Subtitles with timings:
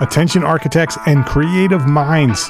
[0.00, 2.48] Attention architects and creative minds,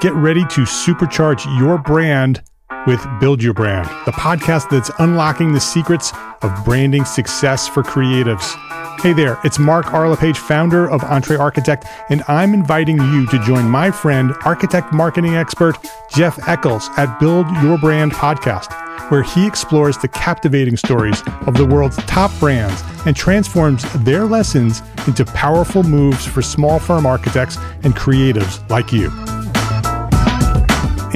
[0.00, 2.42] get ready to supercharge your brand
[2.86, 8.54] with Build Your Brand, the podcast that's unlocking the secrets of branding success for creatives.
[9.00, 10.08] Hey there, it's Mark R.
[10.08, 15.76] LePage, founder of EntreArchitect, and I'm inviting you to join my friend, architect marketing expert
[16.10, 18.72] Jeff Echols at Build Your Brand podcast,
[19.10, 24.82] where he explores the captivating stories of the world's top brands and transforms their lessons
[25.06, 29.12] into powerful moves for small firm architects and creatives like you.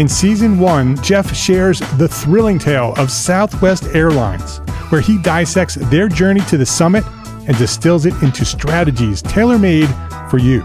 [0.01, 4.59] In season one, Jeff shares the thrilling tale of Southwest Airlines,
[4.91, 7.05] where he dissects their journey to the summit
[7.47, 9.89] and distills it into strategies tailor made
[10.31, 10.65] for you.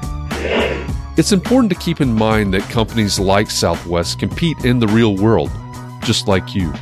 [1.17, 5.49] It's important to keep in mind that companies like Southwest compete in the real world,
[6.03, 6.73] just like you,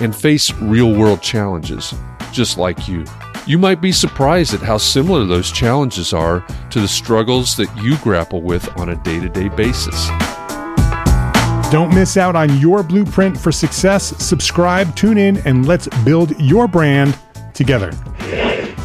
[0.00, 1.92] and face real world challenges,
[2.32, 3.04] just like you.
[3.46, 7.96] You might be surprised at how similar those challenges are to the struggles that you
[7.98, 10.08] grapple with on a day to day basis.
[11.72, 14.16] Don't miss out on your blueprint for success.
[14.24, 17.16] Subscribe, tune in, and let's build your brand
[17.54, 17.92] together.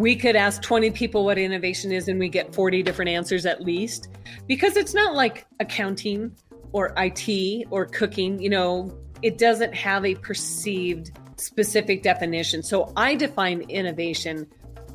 [0.00, 3.60] We could ask 20 people what innovation is and we get 40 different answers at
[3.60, 4.08] least
[4.46, 6.34] because it's not like accounting
[6.72, 12.62] or IT or cooking, you know, it doesn't have a perceived specific definition.
[12.62, 14.46] So I define innovation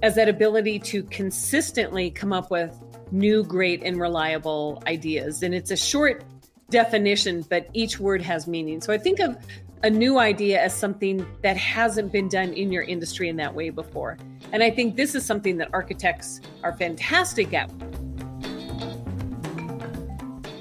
[0.02, 2.76] as that ability to consistently come up with
[3.12, 5.44] new, great, and reliable ideas.
[5.44, 6.24] And it's a short
[6.72, 8.82] definition, but each word has meaning.
[8.82, 9.38] So I think of
[9.84, 13.70] a new idea as something that hasn't been done in your industry in that way
[13.70, 14.18] before.
[14.52, 17.70] And I think this is something that architects are fantastic at.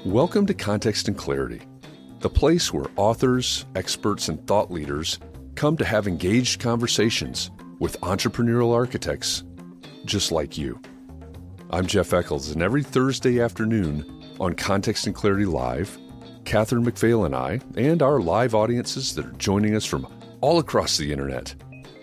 [0.05, 1.61] Welcome to Context and Clarity,
[2.19, 5.19] the place where authors, experts, and thought leaders
[5.55, 7.49] come to have engaged conversations
[7.79, 9.43] with entrepreneurial architects
[10.05, 10.79] just like you.
[11.71, 14.05] I'm Jeff Echols, and every Thursday afternoon
[14.39, 15.97] on Context and Clarity Live,
[16.45, 20.07] Katharine MacPhail and I, and our live audiences that are joining us from
[20.41, 21.55] all across the internet,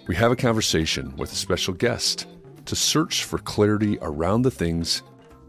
[0.09, 2.27] we have a conversation with a special guest
[2.67, 5.03] to search for clarity around the things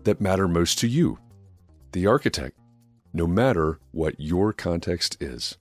[0.04, 1.18] that matter most to you,
[1.92, 2.58] the architect,
[3.14, 5.58] no matter what your context is.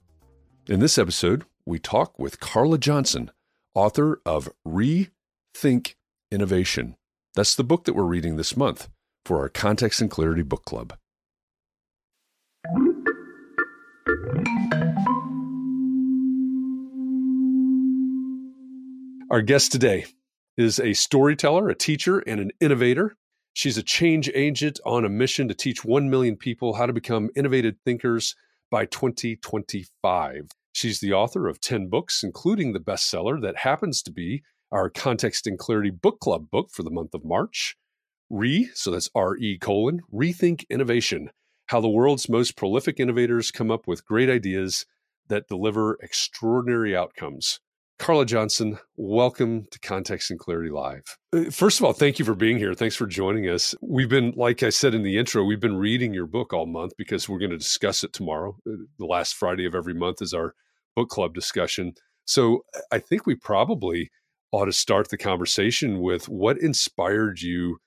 [0.67, 3.31] In this episode, we talk with Carla Johnson,
[3.73, 5.95] author of Rethink
[6.31, 6.95] Innovation.
[7.35, 8.89] That's the book that we're reading this month
[9.25, 10.93] for our Context and Clarity Book Club.
[19.29, 20.05] Our guest today
[20.57, 23.17] is a storyteller, a teacher, and an innovator.
[23.53, 27.31] She's a change agent on a mission to teach 1 million people how to become
[27.35, 28.35] innovative thinkers
[28.69, 30.49] by 2025.
[30.71, 35.47] She's the author of 10 books, including the bestseller that happens to be our Context
[35.47, 37.75] and Clarity Book Club book for the month of March.
[38.29, 41.29] Re, so that's R E colon, Rethink Innovation
[41.67, 44.85] How the World's Most Prolific Innovators Come Up with Great Ideas
[45.27, 47.59] That Deliver Extraordinary Outcomes.
[47.99, 51.17] Carla Johnson, welcome to Context and Clarity Live.
[51.31, 52.73] Uh, first of all, thank you for being here.
[52.73, 53.73] Thanks for joining us.
[53.81, 56.93] We've been, like I said in the intro, we've been reading your book all month
[56.97, 58.57] because we're going to discuss it tomorrow.
[58.67, 60.53] Uh, the last Friday of every month is our
[60.95, 61.93] book club discussion.
[62.25, 64.11] So I think we probably
[64.51, 67.77] ought to start the conversation with what inspired you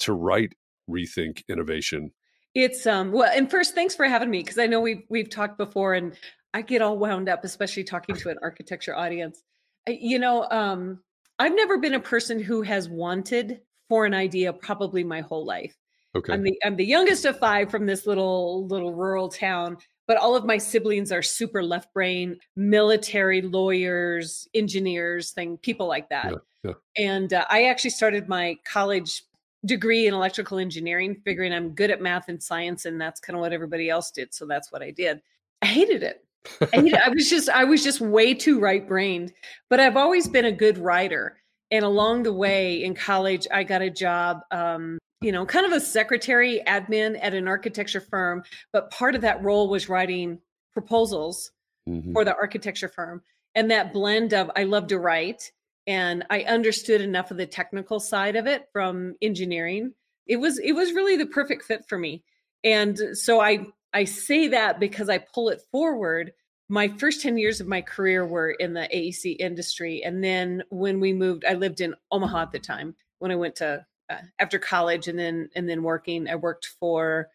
[0.00, 0.54] to write
[0.88, 2.12] Rethink Innovation.
[2.54, 5.56] It's um well, and first, thanks for having me because I know we've we've talked
[5.56, 6.14] before, and
[6.52, 9.42] I get all wound up, especially talking to an architecture audience.
[9.86, 11.00] You know, um,
[11.38, 15.76] I've never been a person who has wanted for an idea probably my whole life.
[16.16, 16.32] Okay.
[16.32, 20.34] I'm the I'm the youngest of five from this little little rural town, but all
[20.34, 26.32] of my siblings are super left brain, military, lawyers, engineers, thing people like that.
[26.64, 27.04] Yeah, yeah.
[27.10, 29.22] And uh, I actually started my college
[29.64, 33.40] degree in electrical engineering, figuring I'm good at math and science, and that's kind of
[33.40, 34.32] what everybody else did.
[34.34, 35.20] So that's what I did.
[35.62, 36.24] I hated it.
[36.72, 39.32] I, I was just I was just way too right brained.
[39.68, 41.36] But I've always been a good writer.
[41.70, 45.72] And along the way in college, I got a job, um, you know, kind of
[45.72, 48.42] a secretary admin at an architecture firm.
[48.72, 50.40] But part of that role was writing
[50.72, 51.52] proposals
[51.88, 52.12] mm-hmm.
[52.12, 53.22] for the architecture firm.
[53.54, 55.52] And that blend of I love to write
[55.86, 59.94] and I understood enough of the technical side of it from engineering.
[60.26, 62.22] It was it was really the perfect fit for me.
[62.64, 66.32] And so I I say that because I pull it forward.
[66.68, 70.02] My first 10 years of my career were in the AEC industry.
[70.04, 73.56] And then when we moved, I lived in Omaha at the time when I went
[73.56, 76.28] to uh, after college and then and then working.
[76.28, 77.28] I worked for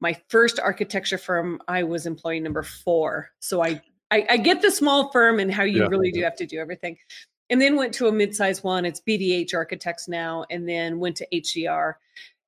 [0.00, 1.60] my first architecture firm.
[1.68, 3.30] I was employee number four.
[3.40, 5.88] So I I, I get the small firm and how you yeah.
[5.88, 6.96] really do have to do everything.
[7.50, 8.84] And then went to a mid-sized one.
[8.84, 11.94] It's BVH Architects now, and then went to HDR.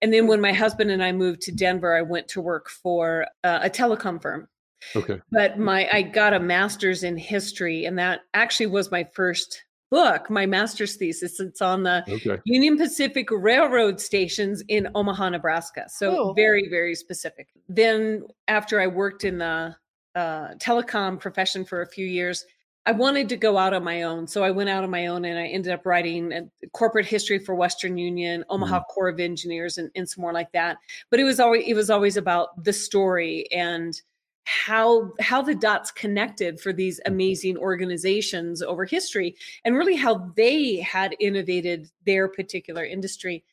[0.02, 3.26] And then when my husband and I moved to Denver, I went to work for
[3.44, 4.48] uh, a telecom firm.
[4.96, 5.20] Okay.
[5.30, 10.30] But my I got a master's in history, and that actually was my first book,
[10.30, 11.40] my master's thesis.
[11.40, 12.40] It's on the okay.
[12.44, 15.86] Union Pacific Railroad stations in Omaha, Nebraska.
[15.88, 16.32] So oh.
[16.32, 17.48] very, very specific.
[17.68, 19.76] Then after I worked in the
[20.14, 22.44] uh, telecom profession for a few years,
[22.86, 24.26] I wanted to go out on my own.
[24.26, 27.54] So I went out on my own and I ended up writing corporate history for
[27.54, 28.86] Western Union, Omaha mm.
[28.88, 30.78] Corps of Engineers, and, and some more like that.
[31.10, 34.00] But it was always it was always about the story and
[34.44, 37.12] how how the dots connected for these mm-hmm.
[37.12, 43.44] amazing organizations over history and really how they had innovated their particular industry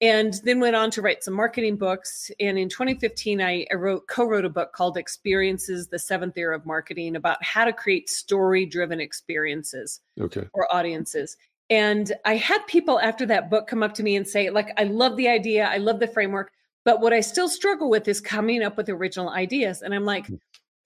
[0.00, 4.06] and then went on to write some marketing books and in 2015 i, I wrote
[4.08, 8.66] co-wrote a book called experiences the seventh era of marketing about how to create story
[8.66, 10.46] driven experiences okay.
[10.52, 11.36] for audiences
[11.70, 14.84] and i had people after that book come up to me and say like i
[14.84, 16.52] love the idea i love the framework
[16.84, 20.26] but what i still struggle with is coming up with original ideas and i'm like
[20.26, 20.34] hmm.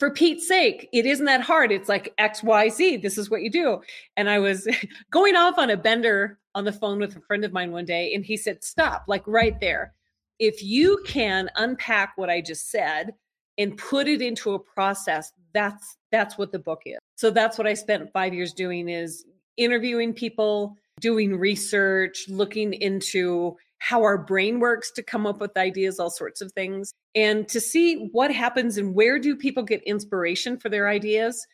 [0.01, 1.71] For Pete's sake, it isn't that hard.
[1.71, 2.97] It's like X, Y, Z.
[2.97, 3.83] This is what you do.
[4.17, 4.67] And I was
[5.11, 8.13] going off on a bender on the phone with a friend of mine one day
[8.15, 9.93] and he said, Stop, like right there.
[10.39, 13.13] If you can unpack what I just said
[13.59, 16.99] and put it into a process, that's that's what the book is.
[17.17, 19.27] So that's what I spent five years doing is
[19.59, 25.99] interviewing people, doing research, looking into how our brain works to come up with ideas,
[25.99, 30.59] all sorts of things, and to see what happens and where do people get inspiration
[30.59, 31.47] for their ideas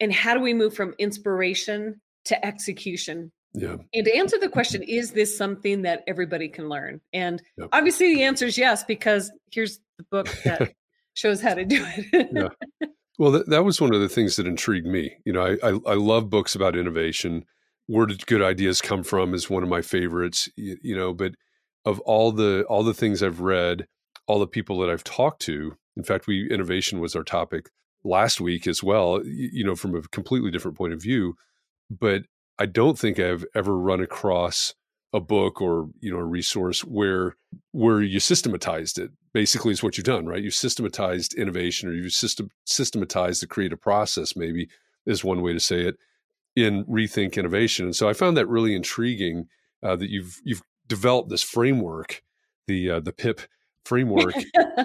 [0.00, 3.76] and how do we move from inspiration to execution yeah.
[3.94, 7.00] And to answer the question, is this something that everybody can learn?
[7.12, 7.68] And yep.
[7.72, 10.72] obviously the answer is yes, because here's the book that
[11.14, 12.28] shows how to do it.
[12.32, 12.48] yeah.
[13.20, 15.10] Well, that, that was one of the things that intrigued me.
[15.24, 17.44] You know, I, I, I love books about innovation.
[17.88, 20.48] Where did good ideas come from is one of my favorites.
[20.54, 21.32] You, you know, but
[21.88, 23.86] of all the all the things I've read,
[24.26, 27.70] all the people that I've talked to, in fact, we innovation was our topic
[28.04, 29.20] last week as well.
[29.24, 31.34] You, know, from a completely different point of view,
[31.90, 32.24] but
[32.58, 34.74] I don't think I've ever run across
[35.14, 37.34] a book or you know a resource where
[37.72, 42.10] where you systematized it basically is what you've done right you systematized innovation or you
[42.10, 44.68] system systematized the creative process maybe
[45.06, 45.96] is one way to say it
[46.54, 49.48] in rethink innovation and so i found that really intriguing
[49.82, 52.22] uh, that you've you've developed this framework
[52.66, 53.40] the uh, the pip
[53.84, 54.34] framework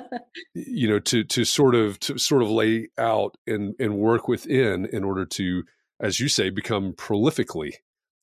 [0.53, 4.85] you know to to sort of to sort of lay out and and work within
[4.85, 5.63] in order to
[6.03, 7.75] as you say, become prolifically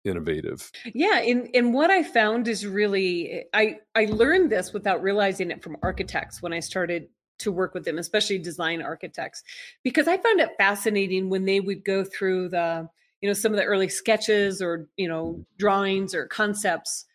[0.05, 0.71] innovative.
[0.95, 5.63] Yeah, and and what I found is really I I learned this without realizing it
[5.63, 9.43] from architects when I started to work with them, especially design architects,
[9.83, 12.89] because I found it fascinating when they would go through the
[13.21, 17.07] you know some of the early sketches or you know drawings or concepts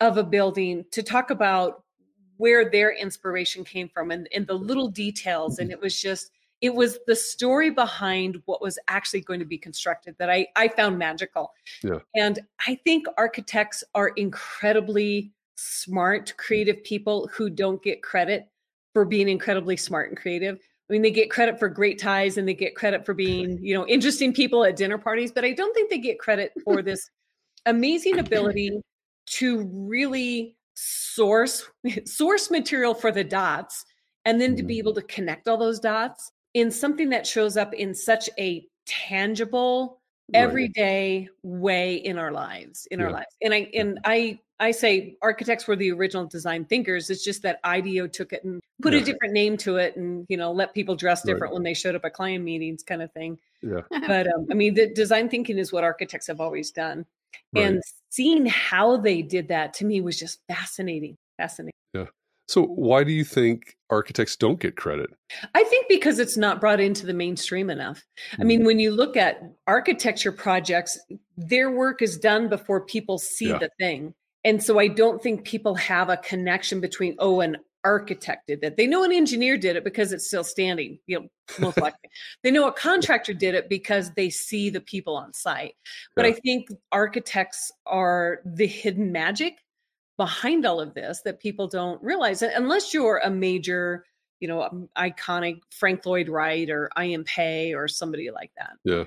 [0.00, 1.84] of a building to talk about
[2.36, 5.74] where their inspiration came from and, and the little details and mm-hmm.
[5.74, 6.30] it was just
[6.60, 10.68] it was the story behind what was actually going to be constructed that I, I
[10.68, 11.54] found magical.
[11.82, 12.00] Yeah.
[12.14, 18.46] And I think architects are incredibly smart, creative people who don't get credit
[18.92, 20.58] for being incredibly smart and creative.
[20.88, 23.74] I mean, they get credit for great ties and they get credit for being, you
[23.74, 27.08] know, interesting people at dinner parties, but I don't think they get credit for this
[27.66, 28.80] amazing ability
[29.30, 31.68] to really source
[32.04, 33.84] source material for the dots
[34.24, 34.78] and then to be mm-hmm.
[34.80, 40.00] able to connect all those dots in something that shows up in such a tangible
[40.32, 43.06] everyday way in our lives in yeah.
[43.06, 47.24] our lives and i and i i say architects were the original design thinkers it's
[47.24, 49.00] just that ideo took it and put yeah.
[49.00, 51.52] a different name to it and you know let people dress different right.
[51.52, 54.72] when they showed up at client meetings kind of thing yeah but um, i mean
[54.72, 57.04] the design thinking is what architects have always done
[57.54, 57.66] right.
[57.66, 62.06] and seeing how they did that to me was just fascinating fascinating yeah
[62.50, 65.08] so, why do you think architects don't get credit?
[65.54, 68.04] I think because it's not brought into the mainstream enough.
[68.40, 68.66] I mean, hmm.
[68.66, 70.98] when you look at architecture projects,
[71.36, 73.58] their work is done before people see yeah.
[73.58, 74.14] the thing.
[74.42, 78.76] And so I don't think people have a connection between, oh, an architect that.
[78.76, 81.26] They know an engineer did it because it's still standing, you know,
[81.58, 82.10] most likely.
[82.42, 85.74] they know a contractor did it because they see the people on site.
[86.16, 86.32] But Yeah.
[86.32, 89.58] I think architects are the hidden magic
[90.16, 94.04] behind all of this that people don't realize unless you're a major,
[94.40, 97.08] you know, um, iconic Frank Lloyd Wright or I.
[97.08, 97.24] M.
[97.24, 98.72] Pei or somebody like that.
[98.84, 99.04] Yeah,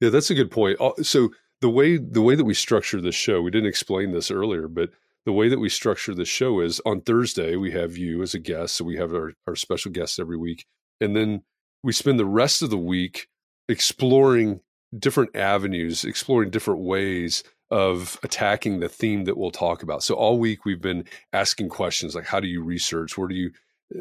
[0.00, 0.78] yeah, that's a good point.
[1.02, 1.30] So
[1.60, 4.90] the way the way that we structure this show, we didn't explain this earlier, but
[5.26, 8.38] the way that we structure the show is on Thursday we have you as a
[8.38, 10.64] guest, so we have our our special guests every week,
[11.00, 11.42] and then
[11.82, 13.28] we spend the rest of the week
[13.68, 14.60] exploring
[14.96, 20.02] different avenues, exploring different ways of attacking the theme that we'll talk about.
[20.02, 23.18] So all week we've been asking questions like, how do you research?
[23.18, 23.50] Where do you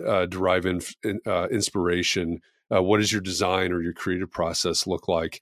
[0.07, 0.81] uh, derive in,
[1.25, 2.41] uh, inspiration?
[2.73, 5.41] Uh, what does your design or your creative process look like?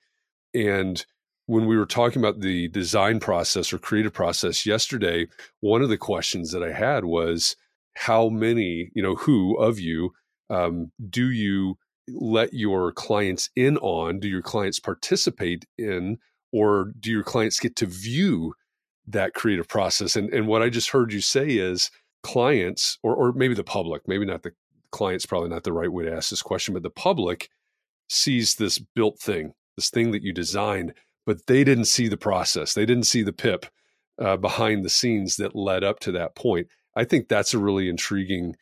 [0.54, 1.06] And
[1.46, 5.28] when we were talking about the design process or creative process yesterday,
[5.60, 7.56] one of the questions that I had was,
[7.96, 10.12] how many, you know, who of you
[10.50, 14.20] um, do you let your clients in on?
[14.20, 16.18] Do your clients participate in,
[16.52, 18.54] or do your clients get to view
[19.08, 20.16] that creative process?
[20.16, 21.92] And and what I just heard you say is
[22.24, 24.54] clients, or or maybe the public, maybe not the
[24.92, 27.50] clients, probably not the right way to ask this question, but the public
[28.10, 30.94] sees this built thing, this thing that you designed,
[31.26, 32.74] but they didn't see the process.
[32.74, 33.66] They didn't see the pip
[34.20, 36.68] uh, behind the scenes that led up to that point.
[36.96, 38.56] I think that's a really intriguing,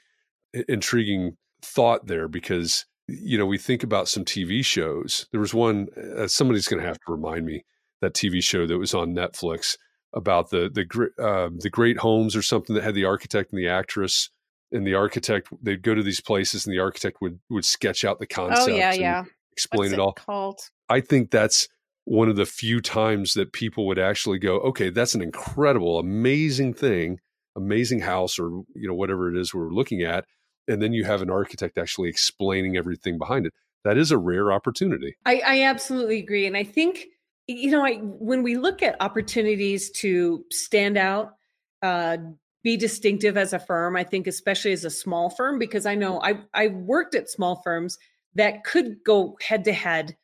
[0.68, 5.28] intriguing thought there because you know we think about some TV shows.
[5.32, 5.88] There was one.
[6.18, 7.66] Uh, somebody's going to have to remind me
[8.02, 9.78] that TV show that was on Netflix
[10.14, 13.68] about the the uh, the great homes or something that had the architect and the
[13.68, 14.30] actress
[14.72, 18.20] and the architect they'd go to these places and the architect would would sketch out
[18.20, 18.70] the concept.
[18.70, 19.24] Oh yeah, yeah.
[19.52, 20.62] explain What's it all called?
[20.90, 21.68] I think that's
[22.06, 26.74] one of the few times that people would actually go, okay, that's an incredible, amazing
[26.74, 27.20] thing,
[27.56, 30.26] amazing house, or you know whatever it is we're looking at,
[30.68, 33.54] and then you have an architect actually explaining everything behind it.
[33.84, 35.16] That is a rare opportunity.
[35.26, 36.46] I, I absolutely agree.
[36.46, 37.06] And I think,
[37.48, 41.34] you know, I, when we look at opportunities to stand out,
[41.82, 42.18] uh,
[42.64, 46.22] be distinctive as a firm, I think, especially as a small firm, because I know
[46.22, 47.98] I, I worked at small firms
[48.36, 50.16] that could go head to head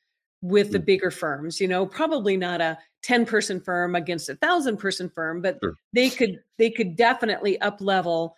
[0.41, 0.85] with the Mm.
[0.85, 5.41] bigger firms, you know, probably not a 10 person firm against a thousand person firm,
[5.41, 5.75] but Sure.
[5.93, 8.35] they could, they could definitely up level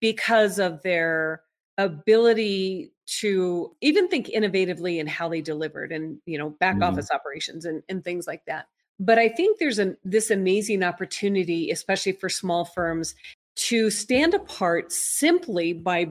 [0.00, 1.42] because of their
[1.78, 6.82] ability to even think innovatively in how they delivered and you know back Mhm.
[6.82, 8.66] office operations and, and things like that
[8.98, 13.14] but i think there's an this amazing opportunity especially for small firms
[13.54, 16.08] to stand apart simply by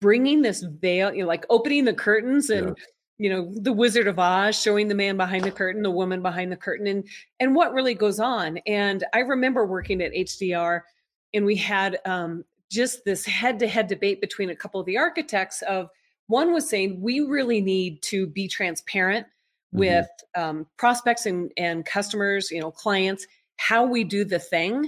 [0.00, 2.84] bringing this veil you know like opening the curtains and Yeah.
[3.20, 6.50] You know the wizard of oz showing the man behind the curtain the woman behind
[6.50, 7.04] the curtain and
[7.38, 10.80] and what really goes on and i remember working at hdr
[11.34, 15.88] and we had um, just this head-to-head debate between a couple of the architects of
[16.28, 19.26] one was saying we really need to be transparent
[19.72, 19.78] Mhm.
[19.78, 23.26] with um, prospects and, and customers you know clients
[23.58, 24.82] how we do the thing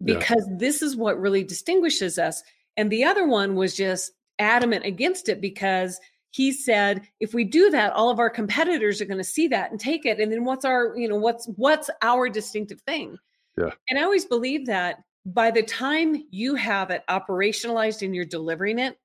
[0.00, 0.18] Yeah.
[0.18, 2.42] because this is what really distinguishes us
[2.76, 5.98] and the other one was just adamant against it because
[6.36, 9.70] he said if we do that all of our competitors are going to see that
[9.70, 13.16] and take it and then what's our you know what's what's our distinctive thing
[13.58, 13.70] Yeah.
[13.88, 18.78] and i always believe that by the time you have it operationalized and you're delivering
[18.78, 18.98] it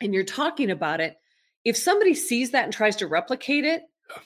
[0.00, 1.16] and you're talking about it
[1.64, 3.82] if somebody sees that and tries to replicate it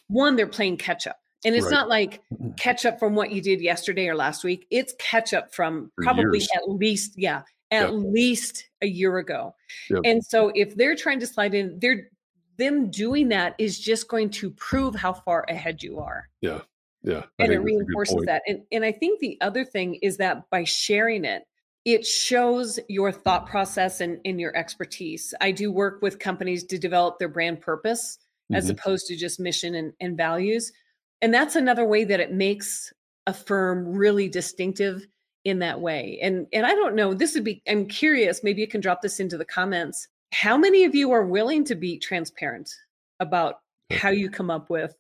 [0.07, 1.73] one they're playing catch up and it's Right.
[1.73, 2.23] not like
[2.57, 6.05] catch up from what you did yesterday or last week it's catch up from For
[6.05, 6.49] probably years.
[6.57, 9.55] at least yeah at least a year ago
[9.91, 10.01] Yep.
[10.05, 12.09] and so if they're trying to slide in they're
[12.57, 16.29] them doing that is just going to prove how far ahead you are.
[16.41, 16.61] Yeah,
[17.03, 18.43] yeah, I and it think that's a good reinforces that.
[18.47, 21.43] And, and i think the other thing is that by sharing it
[21.85, 25.35] it shows your thought process and, and your expertise.
[25.43, 28.17] I do work with companies to develop their brand purpose
[28.55, 28.71] as Mhm.
[28.71, 30.73] opposed to just mission and, and values.
[31.21, 32.91] And that's another way that it makes
[33.27, 35.07] a firm really distinctive
[35.45, 36.19] in that way.
[36.23, 39.21] And and i don't know this would be i'm curious maybe you can drop this
[39.21, 42.75] into the comments how many of you are willing to be transparent
[43.21, 43.61] about
[43.93, 44.97] how you come up with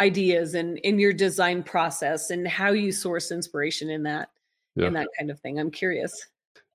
[0.00, 4.28] ideas and in your design process and how you source inspiration in that
[4.76, 4.88] Yeah.
[4.88, 6.12] in that kind of thing i'm curious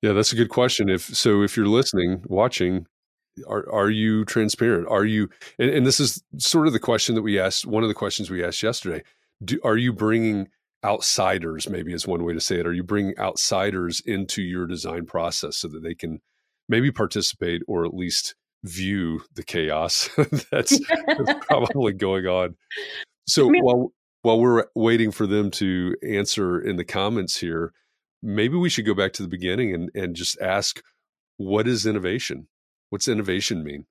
[0.01, 0.87] Yeah, that's a good question.
[0.89, 2.85] If so, if you're listening, watching,
[3.47, 4.87] are are you transparent?
[4.87, 5.29] Are you?
[5.59, 7.65] And, and this is sort of the question that we asked.
[7.65, 9.03] One of the questions we asked yesterday.
[9.43, 10.47] Do, are you bringing
[10.85, 11.69] outsiders?
[11.69, 12.65] Maybe is one way to say it.
[12.65, 16.21] Are you bringing outsiders into your design process so that they can
[16.69, 20.09] maybe participate or at least view the chaos
[20.51, 22.55] that's, that's probably going on?
[23.27, 27.71] So I mean- while while we're waiting for them to answer in the comments here,
[28.21, 30.81] maybe we should go back to the beginning and, and just ask
[31.37, 32.49] what is innovation
[32.89, 33.85] What's innovation mean?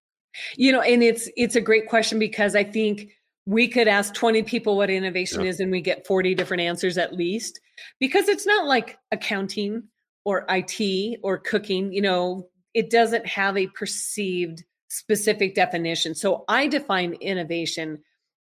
[0.56, 3.10] You know, and it's it's a great question because I think
[3.46, 5.50] we could ask 20 people what innovation yeah.
[5.50, 7.60] is and we get 40 different answers at least
[7.98, 9.84] because it's not like accounting
[10.26, 16.14] or IT or cooking, you know, it doesn't have a perceived specific definition.
[16.14, 17.98] So I define innovation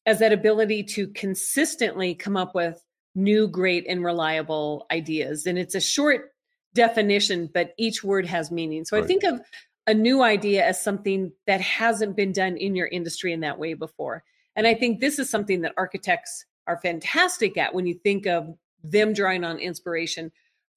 [0.06, 2.84] as that ability to consistently come up with
[3.16, 5.46] new, great, and reliable ideas.
[5.46, 6.34] And it's a short
[6.74, 8.84] definition, but each word has meaning.
[8.84, 9.06] So right.
[9.06, 9.40] I think of
[9.88, 13.74] a new idea as something that hasn't been done in your industry in that way
[13.74, 14.22] before.
[14.58, 18.54] And I think this is something that architects are fantastic at when you think of
[18.84, 20.34] them drawing on inspiration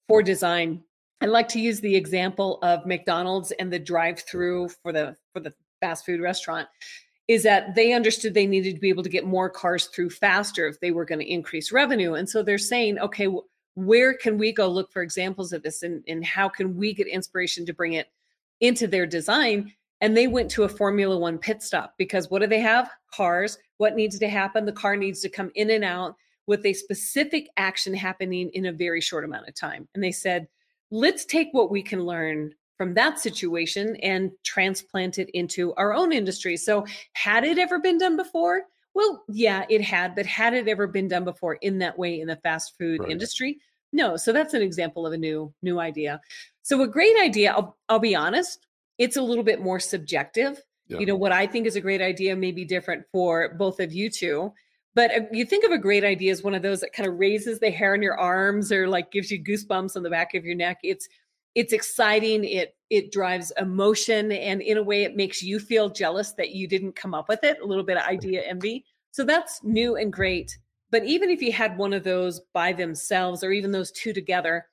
[0.06, 0.84] for design.
[1.20, 5.52] I like to use the example of McDonald's and the drive-through for the for the
[5.80, 6.68] fast food restaurant
[7.28, 10.66] is that they understood they needed to be able to get more cars through faster
[10.66, 12.14] if they were going to increase revenue.
[12.14, 13.28] And so they're saying, okay,
[13.74, 17.06] where can we go look for examples of this and, and how can we get
[17.06, 18.08] inspiration to bring it
[18.60, 19.72] into their design?
[20.00, 22.90] And they went to a Formula One pit stop because what do they have?
[23.12, 23.58] Cars.
[23.76, 24.64] What needs to happen?
[24.64, 28.72] The car needs to come in and out with a specific action happening in a
[28.72, 29.86] very short amount of time.
[29.94, 30.48] And they said,
[30.90, 36.12] let's take what we can learn from that situation and transplant it into our own
[36.12, 36.56] industry.
[36.56, 38.62] So, had it ever been done before?
[38.94, 42.26] Well, yeah, it had, but had it ever been done before in that way in
[42.26, 43.10] the fast food right.
[43.10, 43.58] industry?
[43.92, 44.16] No.
[44.16, 46.20] So that's an example of a new new idea.
[46.62, 48.66] So a great idea, I'll, I'll be honest,
[48.98, 50.60] it's a little bit more subjective.
[50.88, 50.98] Yeah.
[50.98, 53.92] You know, what I think is a great idea may be different for both of
[53.92, 54.52] you two.
[54.98, 57.20] But uh, you think of a great idea as one of those that kind of
[57.20, 60.44] raises the hair on your arms or like gives you goosebumps on the back of
[60.44, 60.80] your neck.
[60.82, 61.08] It's
[61.54, 62.42] it's exciting.
[62.42, 66.66] It it drives emotion and in a way it makes you feel jealous that you
[66.66, 68.84] didn't come up with it a little bit of idea envy.
[69.12, 70.58] So that's new and great.
[70.90, 74.66] But even if you had one of those by themselves or even those two together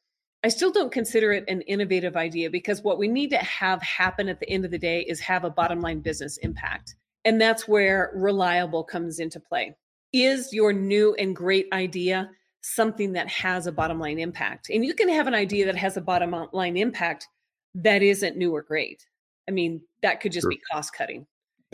[0.44, 4.28] i still don't consider it an innovative idea because what we need to have happen
[4.28, 6.96] at the end of the day is have a bottom line business impact.
[7.26, 9.76] And that's where reliable comes into play
[10.24, 12.30] is your new and great idea
[12.62, 14.70] something that has a bottom line impact.
[14.70, 17.28] And you can have an idea that has a bottom line impact
[17.76, 19.06] that isn't new or great.
[19.48, 20.50] I mean, that could just sure.
[20.50, 21.28] be cost cutting.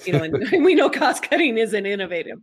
[0.06, 2.40] You know, and we know cost cutting isn't innovative,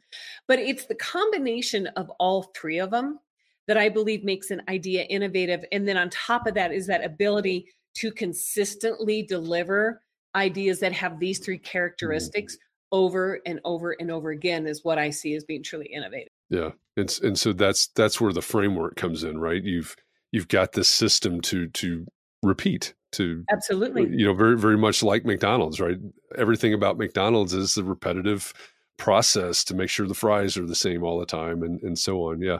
[0.46, 3.18] but it's the combination of all three of them
[3.66, 5.64] that I believe makes an idea innovative.
[5.72, 10.00] And then on top of that is that ability to consistently deliver
[10.34, 11.64] ideas that have these three mm-hmm.
[11.64, 12.56] characteristics.
[12.92, 16.32] Over and over and over again is what I see as being truly innovative.
[16.50, 19.62] Yeah, and and so that's that's where the framework comes in, right?
[19.62, 19.94] You've
[20.32, 22.06] you've got this system to to
[22.42, 25.98] repeat to absolutely you know very very much like McDonald's, right?
[26.36, 28.52] Everything about McDonald's is the repetitive
[28.96, 32.22] process to make sure the fries are the same all the time, and and so
[32.24, 32.40] on.
[32.40, 32.58] Yeah,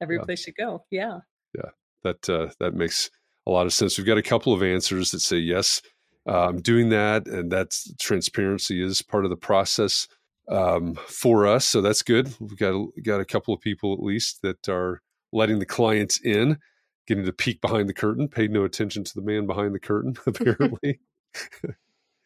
[0.00, 0.24] every yeah.
[0.24, 0.84] place you go.
[0.90, 1.20] Yeah,
[1.54, 1.70] yeah,
[2.04, 3.10] that uh, that makes
[3.46, 3.98] a lot of sense.
[3.98, 5.82] We've got a couple of answers that say yes.
[6.26, 10.06] I'm doing that, and that's transparency is part of the process
[10.48, 11.66] um, for us.
[11.66, 12.32] So that's good.
[12.40, 15.00] We've got a, got a couple of people at least that are
[15.32, 16.58] letting the clients in,
[17.06, 18.28] getting to peek behind the curtain.
[18.28, 21.00] Paid no attention to the man behind the curtain, apparently.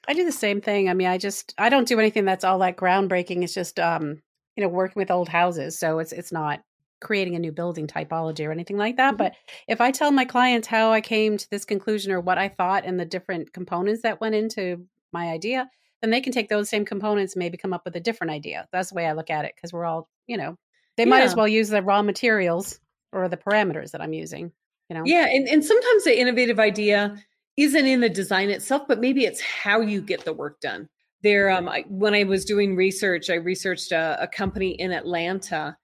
[0.09, 0.89] I do the same thing.
[0.89, 3.43] I mean, I just I don't do anything that's all that groundbreaking.
[3.43, 4.23] It's just um,
[4.57, 5.79] you know, working with old houses.
[5.79, 6.61] So it's it's not
[7.01, 9.15] creating a new building typology or anything like that.
[9.15, 9.25] Mm-hmm.
[9.25, 9.35] But
[9.69, 12.85] if I tell my clients how I came to this conclusion or what I thought
[12.85, 16.85] and the different components that went into my idea, then they can take those same
[16.85, 18.69] components and maybe come up with a different idea.
[18.73, 20.57] That's the way I look at it because we're all, you know,
[20.97, 21.11] they yeah.
[21.11, 22.81] might as well use the raw materials
[23.13, 24.53] or the parameters that I'm using,
[24.89, 25.03] you know?
[25.05, 25.27] Yeah.
[25.27, 27.17] And, and sometimes the innovative idea
[27.57, 30.89] isn't in the design itself, but maybe it's how you get the work done.
[31.23, 35.77] There, um, I, when I was doing research, I researched a, a company in Atlanta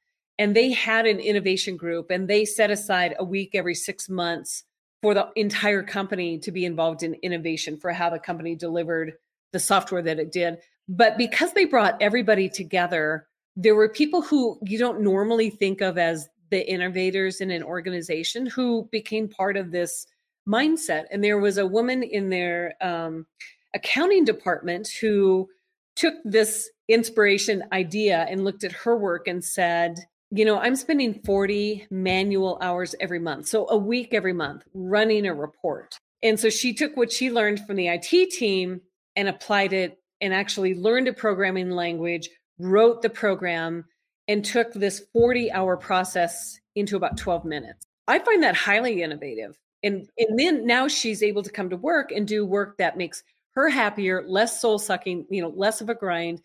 [0.43, 4.65] and they had an innovation group and they set aside a week every six months
[5.01, 9.13] for the entire company to be involved in innovation for how the company delivered
[9.53, 10.59] the software that it did.
[10.89, 15.97] But because they brought everybody together, there were people who you don't normally think of
[15.97, 20.09] as the innovators in an organization who became part of this
[20.49, 21.05] mindset.
[21.13, 23.27] And there was a woman in their um,
[23.75, 25.49] accounting department who
[25.95, 30.01] took this inspiration idea and looked at her work and said,
[30.35, 33.49] you know, I'm spending 40 manual hours every month.
[33.49, 35.99] So a week every month running a report.
[36.23, 38.81] And so she took what she learned from the IT team
[39.15, 43.85] and applied it and actually learned a programming language, wrote the program,
[44.27, 47.85] and took this 40 hour process into about 12 minutes.
[48.09, 49.59] I find that highly innovative.
[49.83, 53.23] And, and then now she's able to come to work and do work that makes
[53.55, 56.41] her happier, less soul sucking, you know, less of a grind,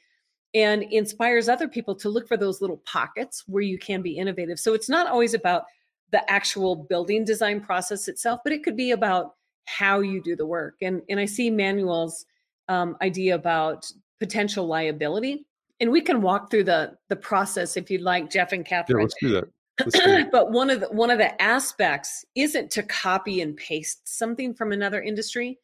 [0.57, 4.59] and inspires other people to look for those little pockets where you can be innovative.
[4.59, 5.65] So it's not always about
[6.11, 10.47] the actual building design process itself, but it could be about how you do the
[10.47, 10.77] work.
[10.81, 12.25] And, and I see Manuel's
[12.69, 15.45] um, idea about potential liability.
[15.79, 18.97] And we can walk through the the process if you'd like, Jeff and Katharine.
[18.97, 19.51] Yeah, let's do that.
[19.79, 20.31] Let's do that.
[20.31, 24.71] but one of the one of the aspects isn't to copy and paste something from
[24.71, 25.59] another industry,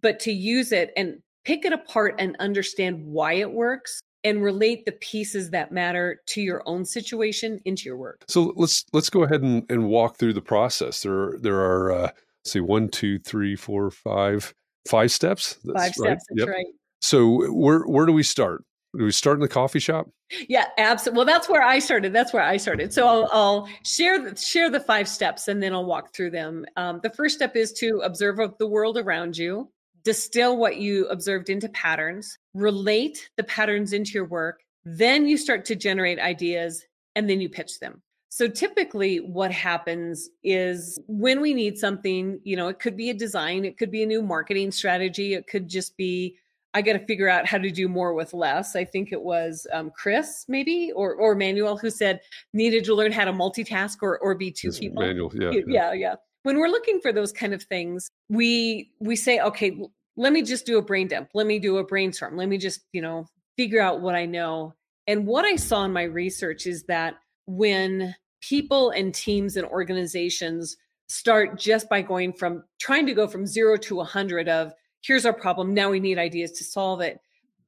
[0.00, 4.84] but to use it and pick it apart and understand why it works and relate
[4.84, 8.24] the pieces that matter to your own situation into your work.
[8.28, 11.02] So let's let's go ahead and, and walk through the process.
[11.02, 14.54] There are, there are uh, let's see one, two, three, four, five,
[14.88, 15.58] five steps.
[15.64, 16.20] That's five right.
[16.20, 16.24] steps.
[16.30, 16.48] That's yep.
[16.48, 16.66] right.
[17.00, 18.64] So where where do we start?
[18.96, 20.06] Do we start in the coffee shop?
[20.48, 21.16] Yeah, absolutely.
[21.16, 22.12] Well, that's where I started.
[22.12, 22.92] That's where I started.
[22.92, 26.66] So I'll, I'll share the, share the five steps, and then I'll walk through them.
[26.76, 29.70] Um, the first step is to observe the world around you
[30.04, 35.64] distill what you observed into patterns, relate the patterns into your work, then you start
[35.66, 36.84] to generate ideas
[37.14, 38.02] and then you pitch them.
[38.28, 43.14] So typically what happens is when we need something, you know, it could be a
[43.14, 46.36] design, it could be a new marketing strategy, it could just be
[46.74, 48.74] I got to figure out how to do more with less.
[48.74, 52.20] I think it was um, Chris, maybe, or or Manuel, who said
[52.54, 55.02] needed to learn how to multitask or or be two it's people.
[55.02, 59.16] Manuel, yeah, yeah, yeah, yeah when we're looking for those kind of things we we
[59.16, 59.78] say okay
[60.16, 61.30] let me just do a brain dump.
[61.34, 62.36] Let me do a brainstorm.
[62.36, 63.26] Let me just you know
[63.56, 64.74] figure out what i know.
[65.06, 67.14] And what i saw in my research is that
[67.46, 70.76] when people and teams and organizations
[71.08, 75.32] start just by going from trying to go from 0 to 100 of here's our
[75.32, 75.74] problem.
[75.74, 77.20] Now we need ideas to solve it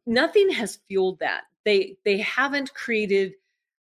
[0.07, 1.45] nothing has fueled that.
[1.65, 3.35] They they haven't created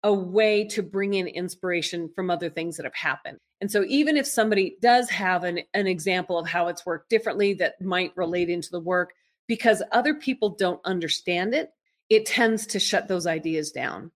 [0.07, 3.37] a way to bring in inspiration from other things that have happened.
[3.59, 7.53] And so, even if somebody does have an, an example of how it's worked differently
[7.55, 9.13] that might relate into the work,
[9.47, 11.71] because other people don't understand it,
[12.09, 14.09] it tends to shut those ideas down.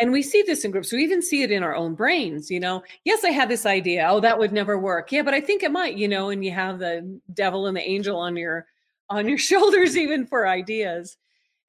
[0.00, 0.92] And we see this in groups.
[0.92, 2.50] We even see it in our own brains.
[2.50, 4.04] You know, yes, I had this idea.
[4.08, 5.12] Oh, that would never work.
[5.12, 5.96] Yeah, but I think it might.
[5.96, 8.66] You know, and you have the devil and the angel on your
[9.08, 11.16] on your shoulders even for ideas.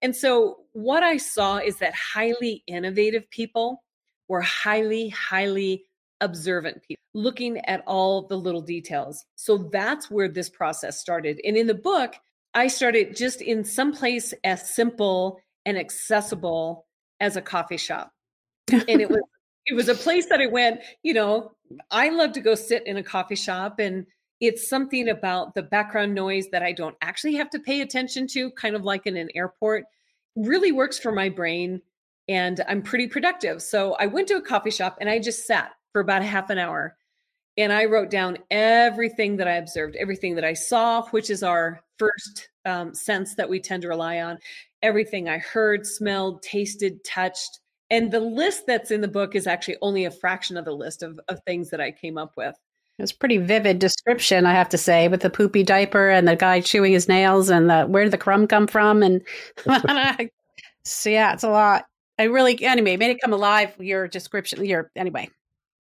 [0.02, 3.84] And so, what I saw is that highly innovative people
[4.28, 5.86] were highly, highly
[6.22, 9.26] observant people, looking at all the little details.
[9.36, 11.40] So, that's where this process started.
[11.44, 12.16] And in the book,
[12.54, 16.86] I started just in some place as simple and accessible
[17.20, 18.12] as a coffee shop.
[18.72, 19.22] And it was
[19.68, 21.52] it was a place that I went, you know,
[21.92, 24.06] I love to go sit in a coffee shop and
[24.40, 28.52] it's something about the background noise that I don't actually have to pay attention to,
[28.52, 29.86] kind of like in an airport,
[30.36, 31.82] really works for my brain.
[32.28, 33.62] And I'm pretty productive.
[33.62, 36.50] So I went to a coffee shop and I just sat for about a half
[36.50, 36.98] an hour
[37.58, 41.82] and I wrote down everything that I observed, everything that I saw, which is our
[41.98, 44.38] first um, sense that we tend to rely on,
[44.84, 47.60] everything I heard, smelled, tasted, touched.
[47.90, 51.02] And the list that's in the book is actually only a fraction of the list
[51.02, 52.56] of, of things that I came up with.
[53.00, 56.62] It's pretty vivid description, I have to say, with the poopy diaper and the guy
[56.62, 59.04] chewing his nails and the where did the crumb come from?
[59.04, 59.22] And
[60.84, 61.86] so yeah, it's a lot.
[62.18, 63.76] I really anyway made it come alive.
[63.80, 65.30] Your description, your anyway.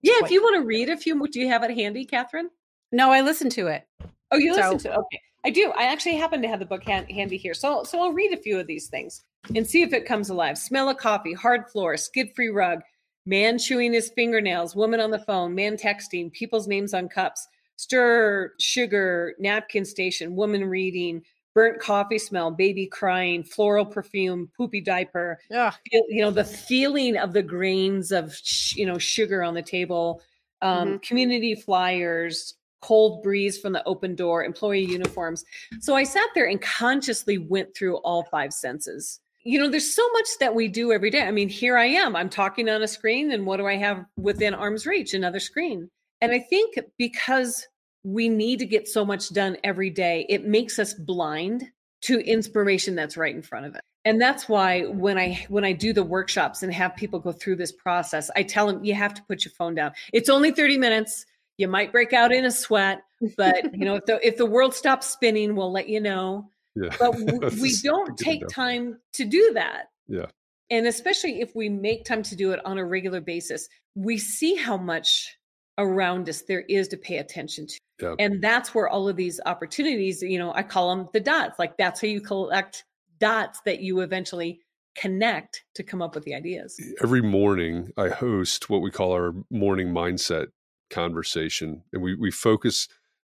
[0.03, 2.49] Yeah, if you want to read a few, do you have it handy, Katharine?
[2.91, 3.83] No, I listened to it.
[4.31, 4.97] Oh, you listened to it.
[4.97, 5.73] Okay, I do.
[5.75, 8.41] I actually happen to have the book hand, handy here, so so I'll read a
[8.41, 9.23] few of these things
[9.55, 10.57] and see if it comes alive.
[10.57, 12.81] Smell of coffee, hard floor, skid-free rug,
[13.27, 18.53] man chewing his fingernails, woman on the phone, man texting, people's names on cups, stir,
[18.57, 21.21] sugar, napkin station, woman reading,
[21.53, 25.39] burnt coffee smell, baby crying, floral perfume, poopy diaper.
[25.51, 25.73] Yeah.
[25.91, 28.35] You know, the feeling of the grains of,
[28.75, 30.21] you know, sugar on the table,
[30.61, 30.97] um, mm-hmm.
[30.97, 35.43] community flyers, cold breeze from the open door, employee uniforms.
[35.81, 40.05] So I sat there and consciously went through all five senses you know, there's so
[40.11, 41.21] much that we do every day.
[41.21, 44.03] I mean, here I am, I'm talking on a screen, and what do I have
[44.17, 45.13] within arm's reach?
[45.13, 45.89] Another screen.
[46.19, 47.65] And I think because
[48.03, 51.63] we need to get so much done every day, it makes us blind
[52.01, 53.81] to inspiration that's right in front of it.
[54.03, 57.55] And that's why when I when I do the workshops and have people go through
[57.55, 59.93] this process, I tell them you have to put your phone down.
[60.11, 61.25] It's only 30 minutes.
[61.57, 63.01] You might break out in a sweat,
[63.37, 66.49] but you know, if the if the world stops spinning, we'll let you know
[66.83, 66.95] yeah.
[66.99, 67.15] But
[67.61, 69.85] we don't take time to do that.
[70.07, 70.27] Yeah.
[70.69, 74.55] And especially if we make time to do it on a regular basis, we see
[74.55, 75.37] how much
[75.77, 77.79] around us there is to pay attention to.
[78.01, 78.15] Yeah.
[78.19, 81.57] And that's where all of these opportunities, you know, I call them the dots.
[81.57, 82.83] Like that's how you collect
[83.19, 84.59] dots that you eventually
[84.95, 86.79] connect to come up with the ideas.
[87.01, 90.47] Every morning I host what we call our morning mindset
[90.89, 92.87] conversation and we we focus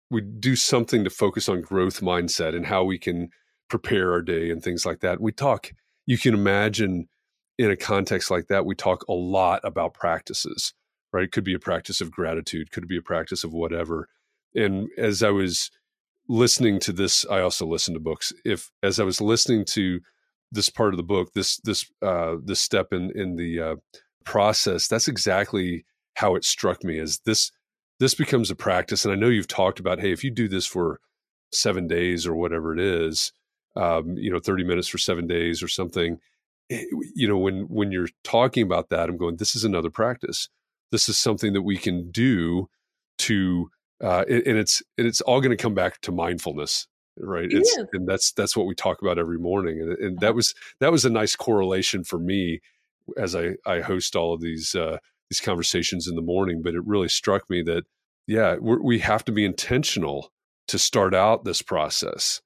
[0.10, 3.30] we do something to focus on growth mindset and how we can
[3.70, 5.22] prepare our day and things like that.
[5.22, 5.72] We talk,
[6.06, 7.08] you can imagine
[7.58, 10.74] in a context like that, we talk a lot about practices,
[11.12, 11.26] right?
[11.26, 14.08] It could be a practice of gratitude, could be a practice of whatever.
[14.56, 15.70] And as I was
[16.28, 18.32] listening to this, I also listen to books.
[18.46, 20.00] If as I was listening to
[20.52, 23.76] this part of the book, this this uh, this step in in the uh,
[24.24, 26.98] process, that's exactly how it struck me.
[26.98, 27.52] Is this
[28.00, 30.66] this becomes a practice, and I know you've talked about, hey, if you do this
[30.66, 31.00] for
[31.52, 33.32] seven days or whatever it is,
[33.76, 36.20] um, you know, thirty minutes for seven days or something,
[36.70, 36.84] eh,
[37.16, 40.50] you know, when when you're talking about that, I'm going, this is another practice.
[40.92, 42.70] This is something that we can do
[43.20, 43.70] to
[44.02, 47.84] uh, and it's and it's all going to come back to mindfulness right it's yeah.
[47.92, 51.04] and that's that's what we talk about every morning and, and that was that was
[51.04, 52.62] a nice correlation for me
[53.18, 54.98] as i i host all of these uh
[55.30, 57.84] these conversations in the morning but it really struck me that
[58.28, 60.32] yeah we have to be intentional
[60.68, 62.42] to start out this process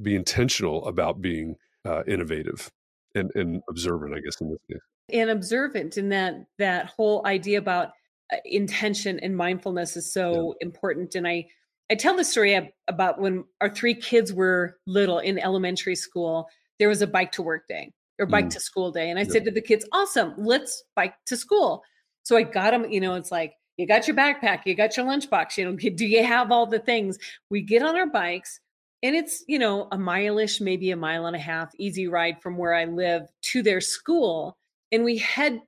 [0.00, 2.70] be intentional about being uh, innovative
[3.14, 4.80] and, and observant i guess in this case
[5.12, 7.90] and observant in that that whole idea about
[8.32, 10.66] uh, intention and mindfulness is so yeah.
[10.66, 11.44] important and i
[11.90, 16.46] i tell the story about when our three kids were little in elementary school
[16.78, 18.50] there was a bike to work day or bike mm.
[18.50, 19.28] to school day and i yeah.
[19.28, 21.82] said to the kids awesome let's bike to school
[22.24, 25.06] so i got them you know it's like you got your backpack you got your
[25.06, 27.18] lunchbox you know do you have all the things
[27.50, 28.60] we get on our bikes
[29.02, 32.56] and it's you know a mile-ish maybe a mile and a half easy ride from
[32.56, 34.56] where i live to their school
[34.90, 35.60] and we head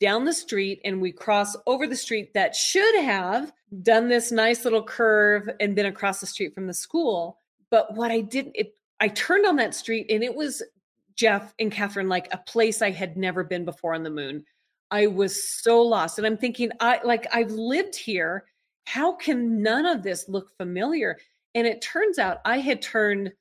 [0.00, 4.64] down the street and we cross over the street that should have done this nice
[4.64, 7.38] little curve and been across the street from the school.
[7.70, 10.62] But what I didn't, it, I turned on that street and it was
[11.14, 14.44] Jeff and Katharine like a place I had never been before on the moon.
[14.90, 16.18] I was so lost.
[16.18, 18.44] And I'm thinking, I like, I've lived here.
[18.86, 21.18] How can none of this look familiar?
[21.54, 23.32] And it turns out I had turned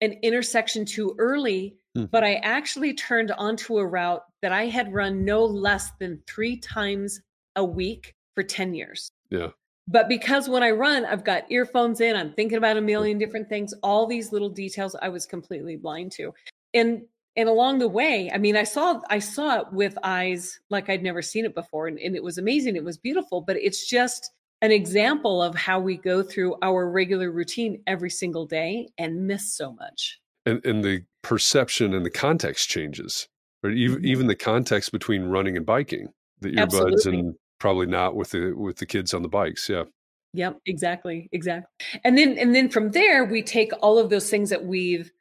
[0.00, 2.04] an intersection too early Hmm.
[2.04, 6.56] But I actually turned onto a route that I had run no less than three
[6.56, 7.20] times
[7.56, 9.10] a week for 10 years.
[9.30, 9.48] Yeah.
[9.88, 13.48] But because when I run, I've got earphones in, I'm thinking about a million different
[13.48, 16.32] things, all these little details I was completely blind to.
[16.72, 17.02] And
[17.36, 21.02] and along the way, I mean, I saw I saw it with eyes like I'd
[21.02, 21.86] never seen it before.
[21.86, 22.76] And, and it was amazing.
[22.76, 27.30] It was beautiful, but it's just an example of how we go through our regular
[27.30, 32.68] routine every single day and miss so much and, and the perception and the context
[32.68, 33.28] changes
[33.62, 34.06] or even, mm-hmm.
[34.06, 36.08] even the context between running and biking
[36.40, 37.18] the earbuds Absolutely.
[37.18, 39.84] and probably not with the with the kids on the bikes yeah
[40.32, 41.68] yep exactly exactly
[42.04, 45.12] and then and then from there we take all of those things that we've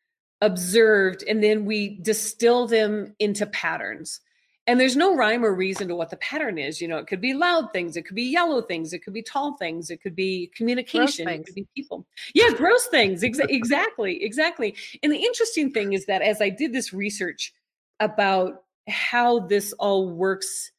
[0.41, 4.19] observed and then we distill them into patterns.
[4.67, 6.80] And there's no rhyme or reason to what the pattern is.
[6.82, 9.23] You know it could be loud things it could be yellow things it could be
[9.23, 12.06] tall things it could be communication it could be people.
[12.34, 14.75] Yeah gross things Ex- exactly exactly.
[15.04, 17.54] And the interesting thing is that as i did this research
[17.99, 20.71] about how this all works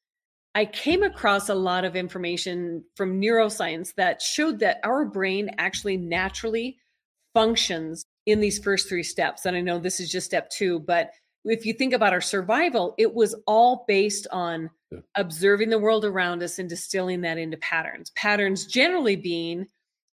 [0.55, 5.97] i came across a lot of information from neuroscience that showed that our brain actually
[5.97, 6.79] naturally
[7.35, 11.11] functions in these first three steps and i know this is just step two but
[11.45, 15.01] if you think about our survival, it was all based on yeah.
[15.17, 18.11] observing the world around us and distilling that into patterns.
[18.11, 19.67] Patterns generally being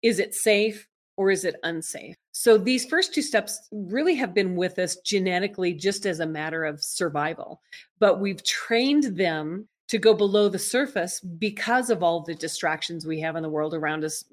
[0.02, 2.14] is it safe or is it unsafe?
[2.32, 6.64] So these first two steps really have been with us genetically just as a matter
[6.64, 7.60] of survival,
[7.98, 13.20] but we've trained them to go below the surface because of all the distractions we
[13.20, 14.24] have in the world around us,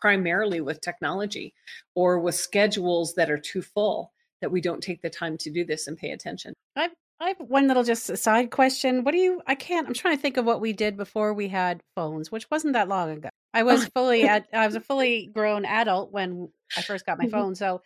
[0.00, 1.54] primarily with technology
[1.94, 5.64] or with schedules that are too full that we don't take the time to do
[5.64, 6.54] this and pay attention.
[6.76, 6.90] I
[7.22, 9.04] I have one little just side question.
[9.04, 11.48] What do you I can't I'm trying to think of what we did before we
[11.48, 13.28] had phones, which wasn't that long ago.
[13.52, 17.24] I was fully at, I was a fully grown adult when I first got my
[17.24, 17.32] mm-hmm.
[17.32, 17.54] phone.
[17.54, 17.82] So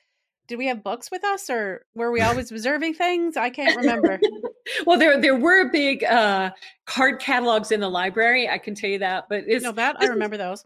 [0.46, 3.36] did we have books with us or were we always observing things?
[3.36, 4.20] I can't remember.
[4.86, 6.50] well, there there were big uh,
[6.86, 8.48] card catalogs in the library.
[8.48, 9.26] I can tell you that.
[9.28, 10.64] But it's, no, that I remember those.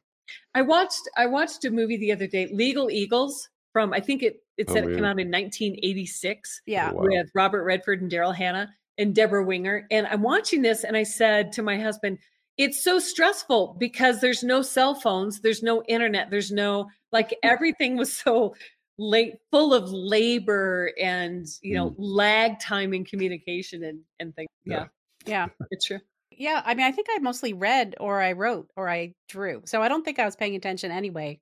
[0.55, 4.43] I watched I watched a movie the other day, Legal Eagles from I think it
[4.57, 6.63] it said oh, it came out in 1986.
[6.67, 7.03] Yeah, oh, wow.
[7.03, 9.87] with Robert Redford and Daryl Hannah and Debra Winger.
[9.91, 12.19] And I'm watching this, and I said to my husband,
[12.57, 17.97] "It's so stressful because there's no cell phones, there's no internet, there's no like everything
[17.97, 18.55] was so."
[18.99, 21.95] Late full of labor and you know mm.
[21.99, 24.87] lag time in communication and and things yeah
[25.25, 25.67] yeah, yeah.
[25.71, 26.01] it's true
[26.33, 29.83] yeah i mean i think i mostly read or i wrote or i drew so
[29.83, 31.39] i don't think i was paying attention anyway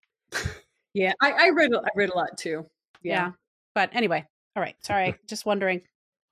[0.97, 2.65] Yeah, I, I read I read a lot too.
[3.03, 3.13] Yeah.
[3.13, 3.33] yeah.
[3.75, 4.25] But anyway,
[4.57, 4.77] all right.
[4.81, 5.83] Sorry, just wondering.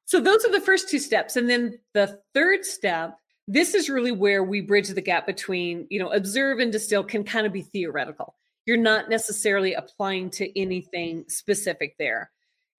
[0.07, 1.37] So those are the first two steps.
[1.37, 5.99] And then the third step, this is really where we bridge the gap between, you
[5.99, 8.35] know, observe and distill can kind of be theoretical.
[8.67, 12.31] You're not necessarily applying to anything specific there.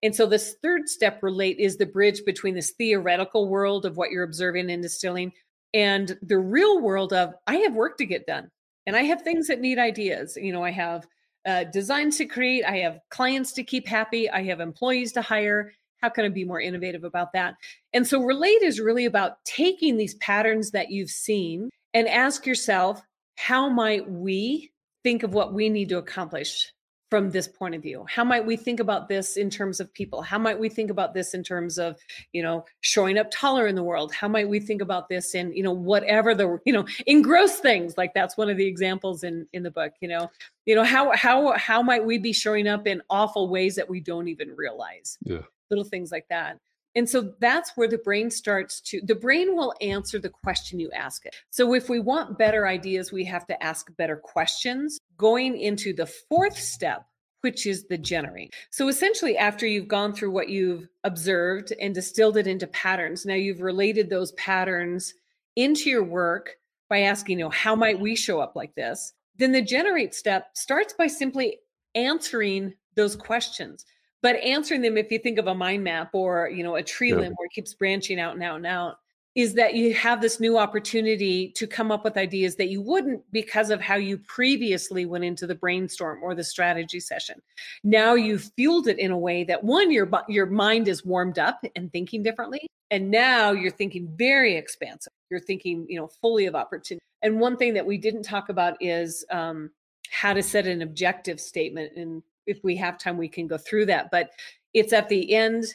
[0.03, 4.11] And so this third step relate is the bridge between this theoretical world of what
[4.11, 5.31] you're observing and distilling
[5.73, 8.49] and the real world of I have work to get done
[8.85, 10.37] and I have things that need ideas.
[10.39, 11.07] You know, I have
[11.45, 12.63] uh, designs to create.
[12.65, 14.29] I have clients to keep happy.
[14.29, 15.73] I have employees to hire.
[16.01, 17.55] How can I be more innovative about that?
[17.93, 23.01] And so, relate is really about taking these patterns that you've seen and ask yourself,
[23.35, 24.71] how might we
[25.05, 26.73] think of what we need to accomplish
[27.11, 28.03] from this point of view?
[28.09, 30.23] How might we think about this in terms of people?
[30.23, 31.95] How might we think about this in terms of
[32.33, 34.11] you know showing up taller in the world?
[34.11, 37.59] How might we think about this in you know whatever the you know in gross
[37.59, 37.99] things?
[37.99, 40.31] Like that's one of the examples in in the book you know?
[40.65, 43.99] You know how how how might we be showing up in awful ways that we
[43.99, 45.19] don't even realize?
[45.23, 45.43] Yeah.
[45.69, 46.57] Little things like that
[46.95, 50.89] and so that's where the brain starts to, the brain will answer the question you
[50.91, 51.35] ask it.
[51.49, 54.97] So if we want better ideas, we have to ask better questions.
[55.17, 57.05] Going into the fourth step,
[57.41, 58.53] which is the generate.
[58.71, 63.35] So essentially, after you've gone through what you've observed and distilled it into patterns, now
[63.35, 65.13] you've related those patterns
[65.55, 66.55] into your work
[66.89, 69.13] by asking, you know, how might we show up like this?
[69.37, 71.59] Then the generate step starts by simply
[71.93, 73.85] answering those questions
[74.21, 77.09] but answering them if you think of a mind map or you know a tree
[77.09, 77.17] yeah.
[77.17, 78.97] limb where it keeps branching out and out and out
[79.35, 83.21] is that you have this new opportunity to come up with ideas that you wouldn't
[83.33, 87.41] because of how you previously went into the brainstorm or the strategy session.
[87.83, 91.63] Now you've fueled it in a way that one, your your mind is warmed up
[91.75, 95.11] and thinking differently, and now you're thinking very expansive.
[95.29, 97.03] You're thinking, you know, fully of opportunity.
[97.21, 99.71] And one thing that we didn't talk about is um,
[100.11, 101.93] how to set an objective statement.
[101.97, 104.29] And if we have time we can go through that but
[104.73, 105.65] it's at the end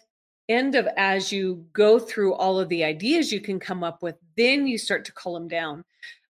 [0.50, 4.16] end of as you go through all of the ideas you can come up with
[4.36, 5.84] then you start to cull them down.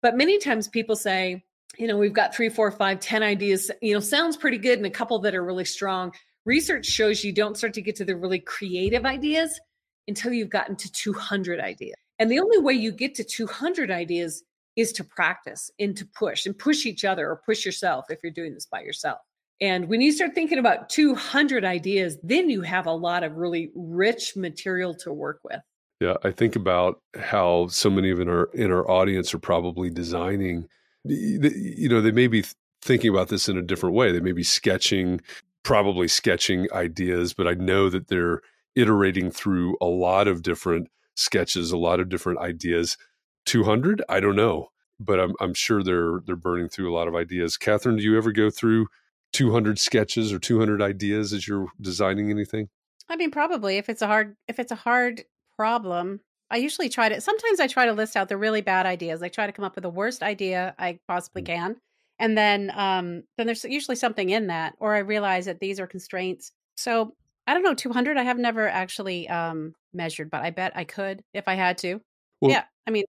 [0.02, 1.44] But many times people say
[1.78, 4.86] you know we've got three four five ten ideas you know sounds pretty good and
[4.86, 6.12] a couple that are really strong.
[6.46, 9.60] Research shows you don't start to get to the really creative ideas
[10.08, 11.96] until you've gotten to 200 ideas.
[12.20, 14.44] And the only way you get to 200 ideas
[14.76, 18.32] is to practice and to push and push each other or push yourself if you're
[18.32, 19.18] doing this by yourself
[19.62, 23.72] and when you start thinking about 200 ideas, then you have a lot of really
[23.74, 25.62] rich material to work with.
[26.02, 29.90] Yeah, I think about how so many of in our in our audience are probably
[29.90, 30.68] designing.
[31.06, 32.44] You know, they may be
[32.82, 34.12] thinking about this in a different way.
[34.12, 35.22] They may be sketching,
[35.64, 38.42] probably sketching ideas, but I know that they're
[38.76, 42.98] iterating through a lot of different sketches, a lot of different ideas.
[43.46, 47.16] 200, I don't know, but I'm I'm sure they're they're burning through a lot of
[47.16, 47.56] ideas.
[47.56, 48.88] Katharine, do you ever go through
[49.34, 52.70] 200 sketches or 200 ideas as you're designing anything?
[53.10, 55.24] I mean, probably if it's a hard if it's a hard
[55.58, 59.22] problem, I usually try to sometimes I try to list out the really bad ideas.
[59.22, 61.48] I try to come up with the worst idea I possibly mm.
[61.48, 61.76] can.
[62.20, 65.88] And then um then there's usually something in that or I realize that these are
[65.88, 66.52] constraints.
[66.78, 67.14] So,
[67.48, 71.22] I don't know 200 I have never actually um measured, but I bet I could
[71.34, 72.02] if I had to.
[72.42, 73.06] Well, yeah, I mean,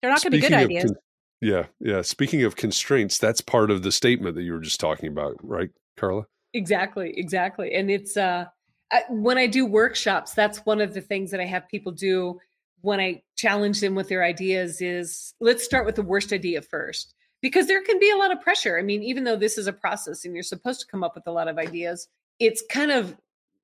[0.00, 0.90] they're not going to be good ideas.
[0.90, 1.00] Con-
[1.40, 2.02] yeah, yeah.
[2.02, 5.70] Speaking of constraints, that's part of the statement that you were just talking about, right,
[5.96, 6.26] Carla?
[6.54, 7.74] Exactly, exactly.
[7.74, 8.46] And it's uh
[9.08, 12.38] when I do workshops, that's one of the things that I have people do
[12.82, 17.14] when I challenge them with their ideas is let's start with the worst idea first.
[17.42, 18.78] Because there can be a lot of pressure.
[18.78, 21.26] I mean, even though this is a process and you're supposed to come up with
[21.26, 23.16] a lot of ideas, it's kind of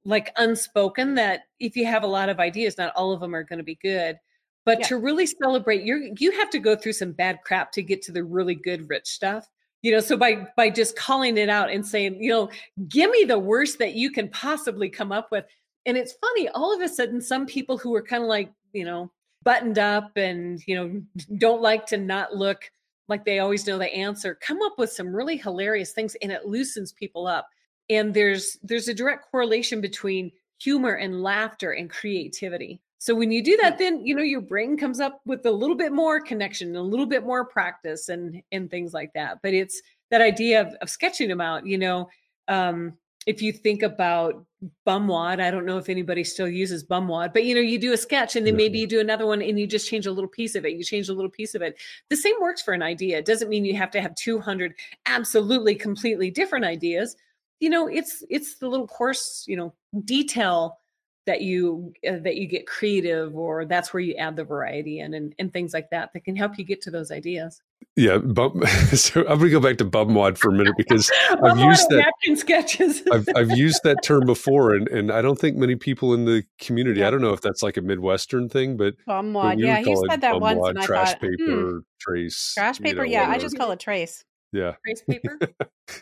[0.05, 3.45] like unspoken that if you have a lot of ideas, not all of them are
[3.45, 4.19] going to be good.
[4.65, 4.89] But yeah.
[4.89, 8.13] to really celebrate, you you have to go through some bad crap to get to
[8.13, 9.49] the really good rich stuff.
[9.83, 12.51] You know, so by by just calling it out and saying, you know,
[12.89, 15.45] give me the worst that you can possibly come up with.
[15.85, 18.85] And it's funny, all of a sudden, some people who are kind of like, you
[18.85, 19.11] know,
[19.43, 21.03] buttoned up and, you know,
[21.39, 22.71] don't like to not look
[23.09, 26.47] like they always know the answer, come up with some really hilarious things and it
[26.47, 27.49] loosens people up.
[27.91, 32.81] And there's there's a direct correlation between humor and laughter and creativity.
[33.03, 35.75] So when you do that, then you know your brain comes up with a little
[35.75, 39.39] bit more connection, a little bit more practice, and and things like that.
[39.43, 41.67] But it's that idea of, of sketching them out.
[41.67, 42.09] You know,
[42.47, 42.93] um,
[43.27, 44.47] if you think about
[44.87, 47.97] bumwad, I don't know if anybody still uses bumwad, but you know, you do a
[47.97, 50.55] sketch and then maybe you do another one and you just change a little piece
[50.55, 50.75] of it.
[50.75, 51.81] You change a little piece of it.
[52.09, 53.19] The same works for an idea.
[53.19, 54.75] It doesn't mean you have to have 200
[55.07, 57.17] absolutely completely different ideas.
[57.59, 59.75] You know, it's it's the little course, you know,
[60.05, 60.79] detail
[61.27, 65.15] that you uh, that you get creative or that's where you add the variety in
[65.15, 67.63] and, and things like that that can help you get to those ideas
[67.97, 68.61] yeah bum,
[68.93, 71.11] so i'm going to go back to bumwad for a minute because
[71.45, 75.39] i've used that napkin sketches I've, I've used that term before and, and i don't
[75.39, 77.09] think many people in the community yeah.
[77.09, 80.41] i don't know if that's like a midwestern thing but bumwad yeah he said that
[80.41, 81.79] once and trash I thought, paper hmm.
[82.01, 85.39] trace trash paper you know, yeah i just call it trace yeah trace paper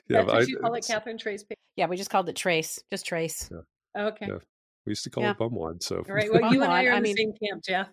[0.08, 2.36] yeah that's what I, you call it Katharine trace paper yeah we just called it
[2.36, 4.04] trace just trace yeah.
[4.06, 4.38] okay yeah.
[4.86, 5.32] We used to call yeah.
[5.32, 5.82] it bumwad.
[5.82, 6.30] So All right.
[6.32, 7.88] Well, you and I are in I mean, the same camp, Jeff.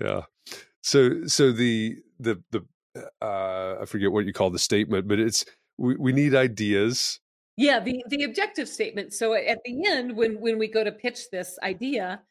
[0.00, 0.22] yeah.
[0.82, 2.64] So so the the the
[3.20, 5.44] uh, I forget what you call the statement, but it's
[5.78, 7.20] we, we need ideas.
[7.56, 9.12] Yeah, the the objective statement.
[9.12, 12.22] So at the end, when when we go to pitch this idea,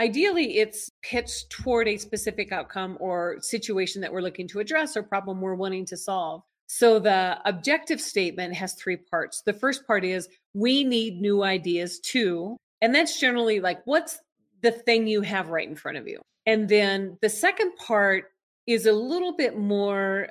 [0.00, 5.02] ideally it's pitched toward a specific outcome or situation that we're looking to address or
[5.02, 6.42] problem we're wanting to solve.
[6.66, 9.42] So the objective statement has three parts.
[9.44, 12.56] The first part is we need new ideas too.
[12.82, 14.18] And that's generally like what's
[14.60, 16.20] the thing you have right in front of you.
[16.44, 18.24] And then the second part
[18.66, 20.28] is a little bit more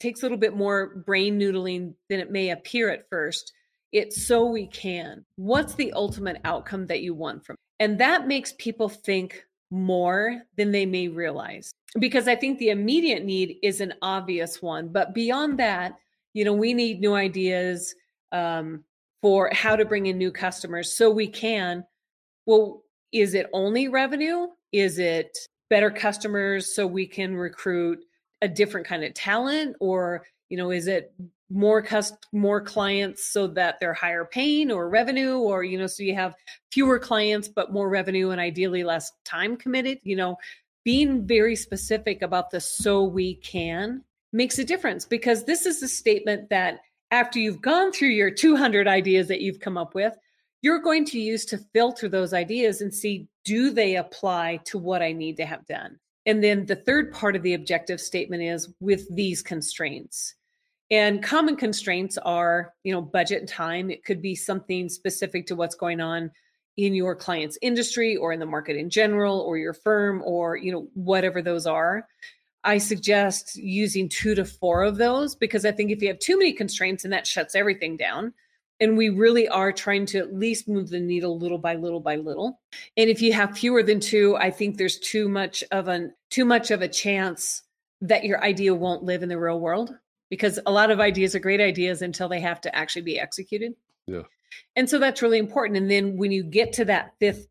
[0.00, 3.52] takes a little bit more brain noodling than it may appear at first.
[3.92, 5.24] It's so we can.
[5.36, 7.54] What's the ultimate outcome that you want from?
[7.54, 7.84] It?
[7.84, 11.72] And that makes people think more than they may realize.
[11.98, 15.94] Because I think the immediate need is an obvious one, but beyond that,
[16.32, 17.94] you know, we need new ideas
[18.32, 18.82] um,
[19.24, 21.82] for how to bring in new customers so we can.
[22.44, 24.48] Well, is it only revenue?
[24.70, 25.34] Is it
[25.70, 28.00] better customers so we can recruit
[28.42, 31.14] a different kind of talent or you know is it
[31.48, 36.02] more cust- more clients so that they're higher paying or revenue or you know so
[36.02, 36.34] you have
[36.70, 40.36] fewer clients but more revenue and ideally less time committed you know
[40.84, 44.04] being very specific about the so we can
[44.34, 48.88] makes a difference because this is a statement that after you've gone through your 200
[48.88, 50.14] ideas that you've come up with
[50.62, 55.02] you're going to use to filter those ideas and see do they apply to what
[55.02, 58.72] I need to have done and then the third part of the objective statement is
[58.80, 60.34] with these constraints.
[60.90, 63.90] And common constraints are, you know, budget and time.
[63.90, 66.30] It could be something specific to what's going on
[66.76, 70.72] in your client's industry or in the market in general or your firm or, you
[70.72, 72.06] know, whatever those are.
[72.64, 76.38] I suggest using two to four of those because I think if you have too
[76.38, 78.32] many constraints and that shuts everything down,
[78.80, 82.16] and we really are trying to at least move the needle little by little by
[82.16, 82.60] little.
[82.96, 86.44] And if you have fewer than two i think there's too much of an too
[86.44, 87.62] much of a chance
[88.00, 89.94] that your idea won't live in the real world
[90.30, 93.72] because a lot of ideas are great ideas until they have to actually be executed.
[94.06, 94.22] Yeah.
[94.76, 95.78] And so that's really important.
[95.78, 97.46] And then when you get to that fifth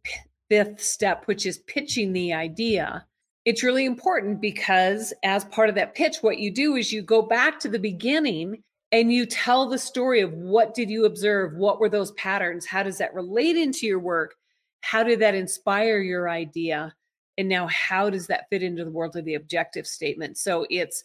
[0.49, 3.05] fifth step which is pitching the idea
[3.45, 7.21] it's really important because as part of that pitch what you do is you go
[7.21, 11.55] back to the beginning and you tell the story of what did you observe?
[11.55, 12.65] What were those patterns?
[12.65, 14.35] How does that relate into your work?
[14.81, 16.93] How did that inspire your idea?
[17.37, 20.37] And now how does that fit into the world of the objective statement?
[20.37, 21.03] So it's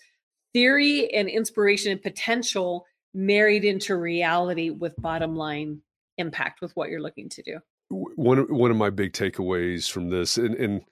[0.53, 2.84] theory and inspiration and potential
[3.14, 5.80] married into reality with bottom line
[6.18, 7.59] impact with what you're looking to do.
[7.91, 10.82] One one of my big takeaways from this and and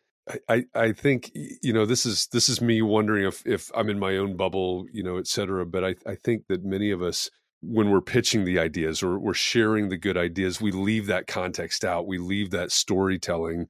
[0.49, 3.99] I, I think you know this is this is me wondering if if I'm in
[3.99, 5.64] my own bubble, you know, et cetera.
[5.64, 7.31] But I, I think that many of us,
[7.62, 11.85] when we're pitching the ideas or we're sharing the good ideas, we leave that context
[11.85, 12.09] out.
[12.09, 13.68] We leave that storytelling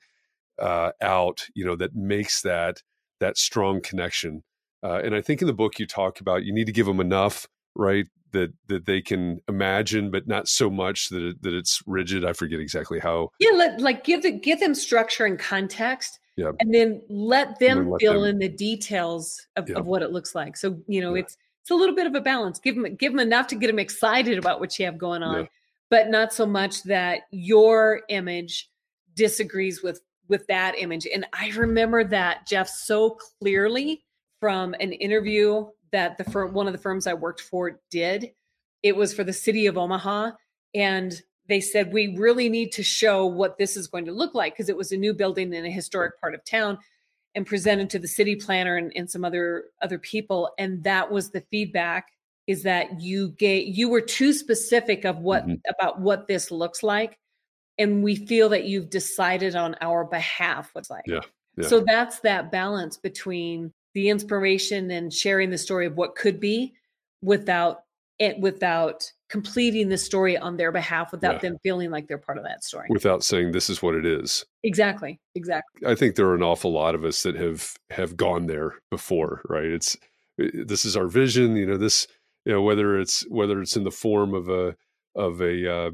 [0.58, 1.46] uh, out.
[1.54, 2.82] You know, that makes that
[3.20, 4.42] that strong connection.
[4.82, 7.00] Uh, and I think in the book you talk about you need to give them
[7.00, 8.06] enough, right?
[8.32, 12.24] That that they can imagine, but not so much that it, that it's rigid.
[12.24, 13.28] I forget exactly how.
[13.40, 16.52] Yeah, like give the, give them structure and context yeah.
[16.60, 19.76] and then let them then let fill them- in the details of, Yeah.
[19.76, 20.56] of what it looks like.
[20.56, 21.22] So you know, Yeah.
[21.22, 22.58] it's it's a little bit of a balance.
[22.60, 25.48] Give them give them enough to get them excited about what you have going on,
[25.90, 28.70] but not so much that your image
[29.14, 31.06] disagrees with with that image.
[31.12, 33.10] And I remember that Jeff so
[33.40, 34.04] clearly
[34.40, 38.32] from an interview that the firm one of the firms I worked for did.
[38.82, 40.32] It was for the city of Omaha
[40.74, 44.54] and they said we really need to show what this is going to look like
[44.54, 46.78] because it was a new building in a historic part of town
[47.34, 51.30] and presented to the city planner and, and some other other people and that was
[51.30, 52.08] the feedback
[52.46, 55.60] is that you gave you were too specific of what Mhm.
[55.68, 57.18] about what this looks like
[57.78, 61.20] and we feel that you've decided on our behalf what's like Yeah,
[61.56, 61.68] yeah.
[61.68, 66.74] so that's that balance between the inspiration and sharing the story of what could be
[67.22, 67.84] without
[68.18, 71.50] it without completing the story on their behalf without Yeah.
[71.50, 74.44] them feeling like they're part of that story Without saying this is what it is.
[74.62, 78.46] exactly exactly I think there are an awful lot of us that have have gone
[78.46, 79.64] there before, right?
[79.66, 79.96] It's
[80.38, 81.76] this is our vision, you know.
[81.78, 82.06] This,
[82.44, 84.76] you know, whether it's whether it's in the form of a
[85.14, 85.90] of a uh,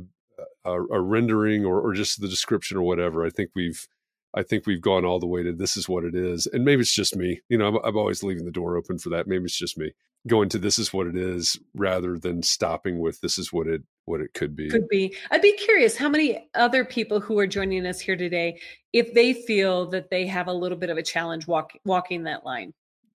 [0.64, 3.24] a, a rendering or or just the description or whatever.
[3.24, 3.87] I think we've
[4.35, 6.80] I think we've gone all the way to this is what it is, and maybe
[6.83, 7.41] it's just me.
[7.49, 9.26] You know, I'm, I'm always leaving the door open for that.
[9.26, 9.93] Maybe it's just me
[10.29, 13.83] going to this is what it is rather than stopping with this is what it
[14.05, 14.68] what it could be.
[14.68, 18.59] could be i'd be curious how many other people who are joining us here today
[18.93, 22.45] if they feel that they have a little bit of a challenge walk, walking that
[22.45, 22.73] line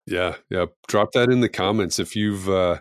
[0.07, 0.67] Yeah, yeah.
[0.89, 2.81] Drop that in the comments if you've uh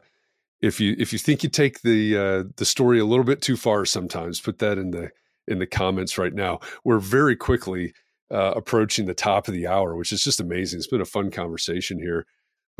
[0.61, 3.57] if you if you think you take the uh the story a little bit too
[3.57, 5.11] far sometimes, put that in the
[5.47, 6.59] in the comments right now.
[6.83, 7.93] We're very quickly
[8.31, 10.79] uh approaching the top of the hour, which is just amazing.
[10.79, 12.25] It's been a fun conversation here,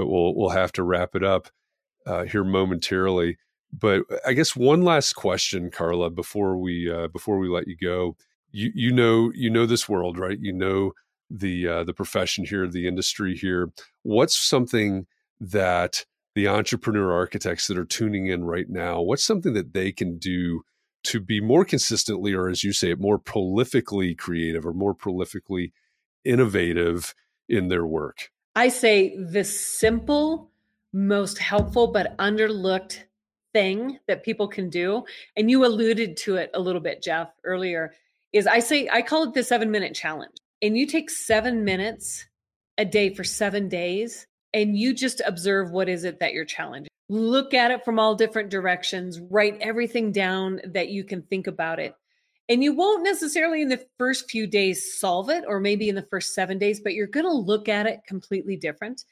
[0.01, 1.49] but we'll we'll have to wrap it up
[2.07, 3.37] uh here momentarily.
[3.71, 8.15] but I guess one last question, Carla, before we uh, before we let you go.
[8.51, 10.39] You you know you know this world, right?
[10.39, 10.93] You know
[11.29, 13.71] the uh, the profession here, the industry here.
[14.03, 15.05] What's something
[15.39, 20.17] that the entrepreneur architects that are tuning in right now, what's something that they can
[20.17, 20.63] do
[21.03, 25.71] to be more consistently, or as you say, it more prolifically creative or more prolifically
[26.25, 27.13] innovative
[27.47, 28.31] in their work?
[28.55, 30.51] I say the simple,
[30.91, 32.99] most helpful, but underlooked
[33.53, 35.03] thing that people can do,
[35.37, 37.93] and you alluded to it a little bit, Jeff, earlier,
[38.33, 40.35] is I say, I call it the seven minute challenge.
[40.61, 42.25] And you take seven minutes
[42.77, 46.89] a day for seven days, and you just observe what is it that you're challenging.
[47.09, 51.79] Look at it from all different directions, write everything down that you can think about
[51.79, 51.95] it.
[52.51, 56.05] And you won't necessarily in the first few days solve it, or maybe in the
[56.11, 59.05] first seven days, but you're going to look at it completely different.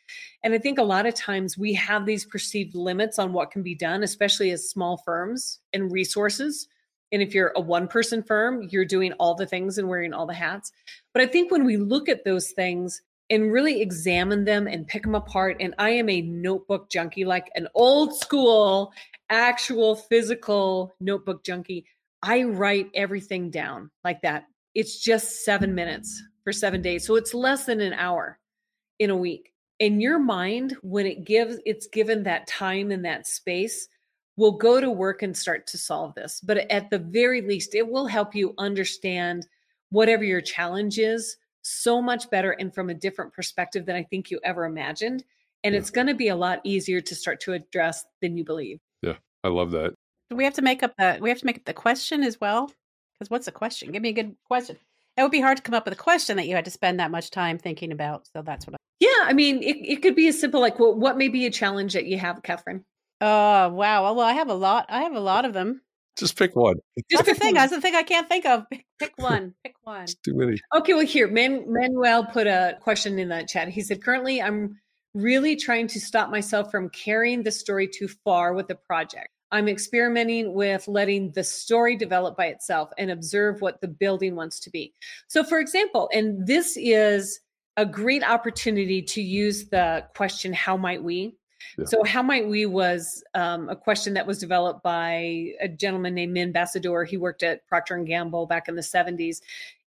[0.44, 3.64] And I think a lot of times we have these perceived limits on what can
[3.64, 6.68] be done, especially as small firms and resources.
[7.14, 10.28] And if you're a one person firm, you're doing all the things and wearing all
[10.28, 10.74] the hats.
[11.14, 15.04] But I think when we look at those things and really examine them and pick
[15.04, 18.92] them apart, and I am a notebook junkie, like an old school,
[19.30, 21.86] actual physical notebook junkie.
[22.22, 24.46] I write everything down like that.
[24.76, 27.06] It's just seven minutes for seven days.
[27.06, 28.40] So it's less than an hour
[29.00, 29.54] in a week.
[29.80, 33.88] In your mind, when it gives, it's given that time and that space,
[34.40, 36.40] will go to work and start to solve this.
[36.42, 39.46] But at the very least, it will help you understand
[39.90, 44.32] whatever your challenge is so much better and from a different perspective than I think
[44.32, 45.26] you ever imagined.
[45.66, 45.80] And yeah.
[45.80, 48.80] it's going to be a lot easier to start to address than you believe.
[49.02, 49.94] Yeah, I love that.
[50.30, 52.40] Do we have to make up the we have to make up the question as
[52.40, 52.72] well?
[53.20, 53.92] Because what's the question?
[53.92, 54.78] Give me a good question.
[55.18, 57.00] It would be hard to come up with a question that you had to spend
[57.00, 58.28] that much time thinking about.
[58.34, 58.76] So that's what.
[58.76, 61.46] I- yeah, I mean, it, it could be as simple like, well, what may be
[61.46, 62.84] a challenge that you have, Katharine?
[63.22, 64.04] Oh wow!
[64.04, 64.86] Well, I have a lot.
[64.90, 65.82] I have a lot of them.
[66.18, 66.76] Just pick one.
[67.10, 67.56] Just that's the thing.
[67.56, 67.62] One.
[67.62, 68.70] That's the thing I can't think of.
[68.70, 69.56] Pick, pick one.
[69.64, 70.04] Pick one.
[70.04, 70.60] It's too many.
[70.76, 73.70] Okay, well, here, Man- Manuel put a question in that chat.
[73.70, 74.80] He said, "Currently, I'm
[75.14, 79.30] really trying to stop myself from carrying the story too far with the project.
[79.52, 84.60] I'm experimenting with letting the story develop by itself and observe what the building wants
[84.62, 84.94] to be.
[85.28, 87.40] So, for example, and this is
[87.78, 91.36] a great opportunity to use the question, How might we?
[91.78, 91.86] Yeah.
[91.86, 96.34] So, How might we was um, a question that was developed by a gentleman named
[96.34, 97.08] Min Basadur.
[97.08, 99.42] He worked at Procter and Gamble back in the 70s.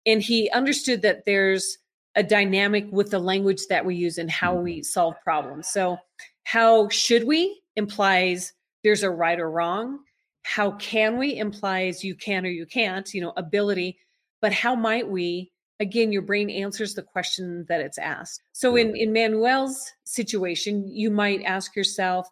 [0.05, 1.77] And he understood that there's
[2.15, 4.83] a dynamic with the language that we use and how we mm-hmm.
[4.83, 5.67] solve problems.
[5.67, 5.97] So,
[6.45, 8.53] how should we implies
[8.83, 9.99] there's a right or wrong.
[10.43, 13.97] How can we implies you can or you can't, you know, ability.
[14.41, 15.51] But how might we?
[15.79, 18.41] Again, your brain answers the question that it's asked.
[18.51, 22.27] So in, in Manuel's situation, you might ask yourself,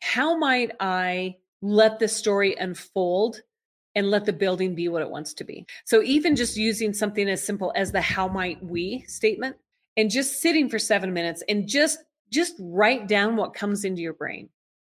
[0.00, 3.40] how might I let the story unfold
[3.94, 5.66] and let the building be what it wants to be?
[5.84, 9.56] So even just using something as simple as the how might we statement
[9.96, 11.98] and just sitting for seven minutes and just
[12.30, 14.48] just write down what comes into your brain.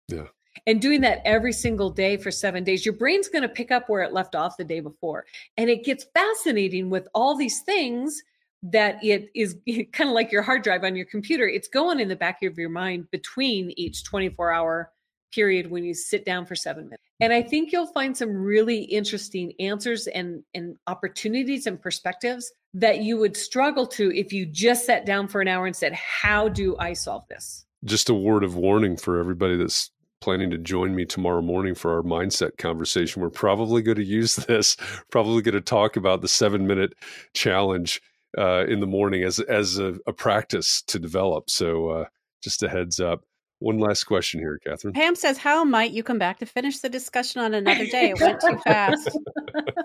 [0.08, 0.26] Yeah
[0.66, 3.88] and doing that every single day for seven days, your brain's going to pick up
[3.88, 5.24] where it left off the day before.
[5.56, 8.22] And it gets fascinating with all these things
[8.62, 9.56] that it is
[9.92, 11.46] kind of like your hard drive on your computer.
[11.46, 14.90] It's going in the back of your mind between each 24 hour
[15.34, 17.02] period when you sit down for seven minutes.
[17.20, 23.02] And I think you'll find some really interesting answers and, and opportunities and perspectives that
[23.02, 26.48] you would struggle to if you just sat down for an hour and said, How
[26.48, 27.64] do I solve this?
[27.84, 29.90] Just a word of warning for everybody that's
[30.24, 34.36] planning to join me tomorrow morning for our mindset conversation, we're probably going to use
[34.48, 34.74] this,
[35.10, 36.94] probably going to talk about the seven minute
[37.34, 38.00] challenge
[38.38, 41.50] uh, in the morning as as a, a practice to develop.
[41.50, 42.04] So uh,
[42.42, 43.22] just a heads up.
[43.64, 44.92] One last question here, Katharine.
[44.92, 48.10] Pam says, How might you come back to finish the discussion on another day?
[48.10, 49.08] It went too fast.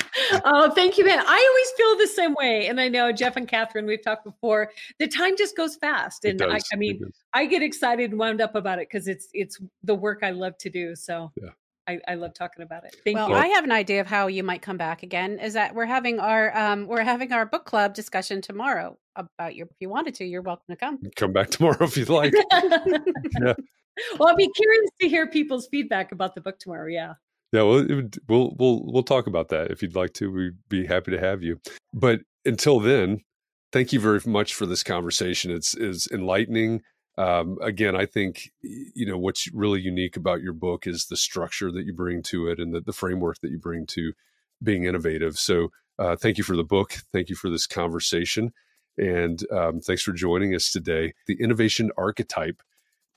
[0.44, 1.18] oh, thank you, man.
[1.18, 2.68] I always feel the same way.
[2.68, 6.26] And I know Jeff and Katharine, we've talked before, the time just goes fast.
[6.26, 9.58] And I, I, mean, I get excited and wound up about it because it's it's
[9.86, 10.94] the work I love to do.
[10.94, 11.52] So yeah.
[11.90, 12.96] I, I, love talking about it.
[13.04, 13.36] Thank well, you.
[13.36, 15.40] I have an idea of how you might come back again.
[15.40, 19.66] Is that we're having our um, we're having our book club discussion tomorrow about your.
[19.68, 21.00] If you wanted to, you're welcome to come.
[21.16, 22.34] Come back tomorrow if you'd like.
[22.54, 23.54] yeah.
[24.18, 26.88] Well, I'll be curious to hear people's feedback about the book tomorrow.
[26.88, 27.14] Yeah.
[27.52, 27.84] Yeah, well,
[28.28, 30.32] we'll we'll we'll talk about that if you'd like to.
[30.32, 31.60] We'd be happy to have you.
[31.92, 33.22] But until then,
[33.74, 35.50] thank you very much for this conversation.
[35.50, 36.84] It's is enlightening
[37.20, 41.70] um, again, I think you know what's really unique about your book is the structure
[41.70, 44.14] that you bring to it and the, the framework that you bring to
[44.64, 45.38] being innovative.
[45.38, 46.94] So, uh, thank you for the book.
[47.12, 48.54] Thank you for this conversation,
[48.98, 51.14] and um, thanks for joining us today.
[51.28, 52.64] The innovation archetype.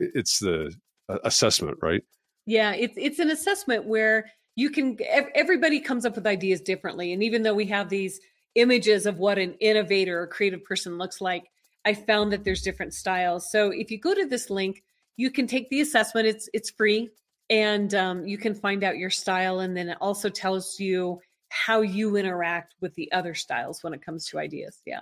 [0.01, 0.75] It's the
[1.09, 2.03] uh, assessment, right?
[2.45, 4.99] Yeah, it's it's an assessment where you can
[5.33, 8.21] everybody comes up with ideas differently and even though we have these
[8.55, 11.52] images of what an innovator or creative person looks like,
[11.85, 13.51] I found that there's different styles.
[13.51, 14.83] So if you go to this link,
[15.17, 16.27] you can take the assessment.
[16.27, 17.11] It's it's free,
[17.51, 21.83] and um, you can find out your style, and then it also tells you how
[21.83, 24.81] you interact with the other styles when it comes to ideas.
[24.87, 25.01] Yeah.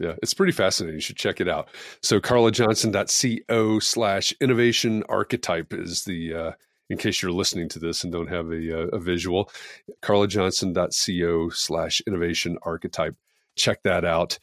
[0.00, 0.96] Yeah, it's pretty fascinating.
[0.96, 1.68] You should check it out.
[2.02, 6.52] So carlajohnson.co slash innovation archetype is the, uh,
[6.88, 9.50] in case you're listening to this and don't have a, uh, a visual,
[10.02, 13.14] carlajohnson.co slash innovation archetype.
[13.54, 14.38] Check that out.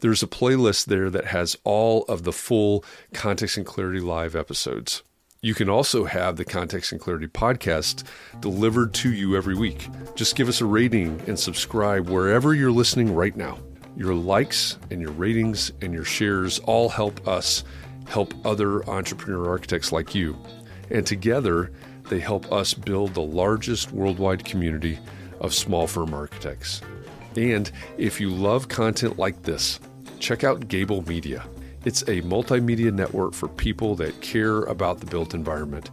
[0.01, 2.83] There's a playlist there that has all of the full
[3.13, 5.03] Context and Clarity Live episodes.
[5.41, 8.03] You can also have the Context and Clarity podcast
[8.41, 9.89] delivered to you every week.
[10.17, 13.61] Just give us a rating and subscribe wherever you're listening right now.
[13.97, 17.63] Your likes and your ratings and your shares all help us
[18.09, 20.37] help other entrepreneur architects like you.
[20.91, 21.71] And together,
[22.09, 24.99] they help us build the largest worldwide community
[25.39, 26.81] of small firm architects.
[27.37, 29.79] And if you love content like this,
[30.19, 31.47] check out Gābl Media.
[31.85, 35.91] It's a multimedia network for people that care about the built environment.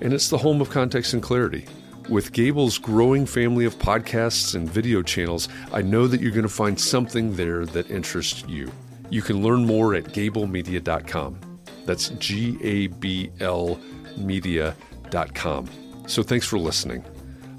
[0.00, 1.66] And it's the home of context and clarity.
[2.08, 6.48] With Gābl's growing family of podcasts and video channels, I know that you're going to
[6.48, 8.70] find something there that interests you.
[9.10, 11.38] You can learn more at gablemedia.com.
[11.84, 13.80] That's G A B L
[14.16, 15.68] media.com.
[16.06, 17.04] So thanks for listening.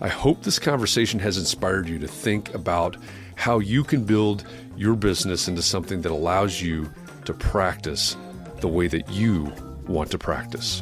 [0.01, 2.97] I hope this conversation has inspired you to think about
[3.35, 6.89] how you can build your business into something that allows you
[7.29, 8.17] to practice
[8.59, 9.53] the way that you
[9.87, 10.81] want to practice.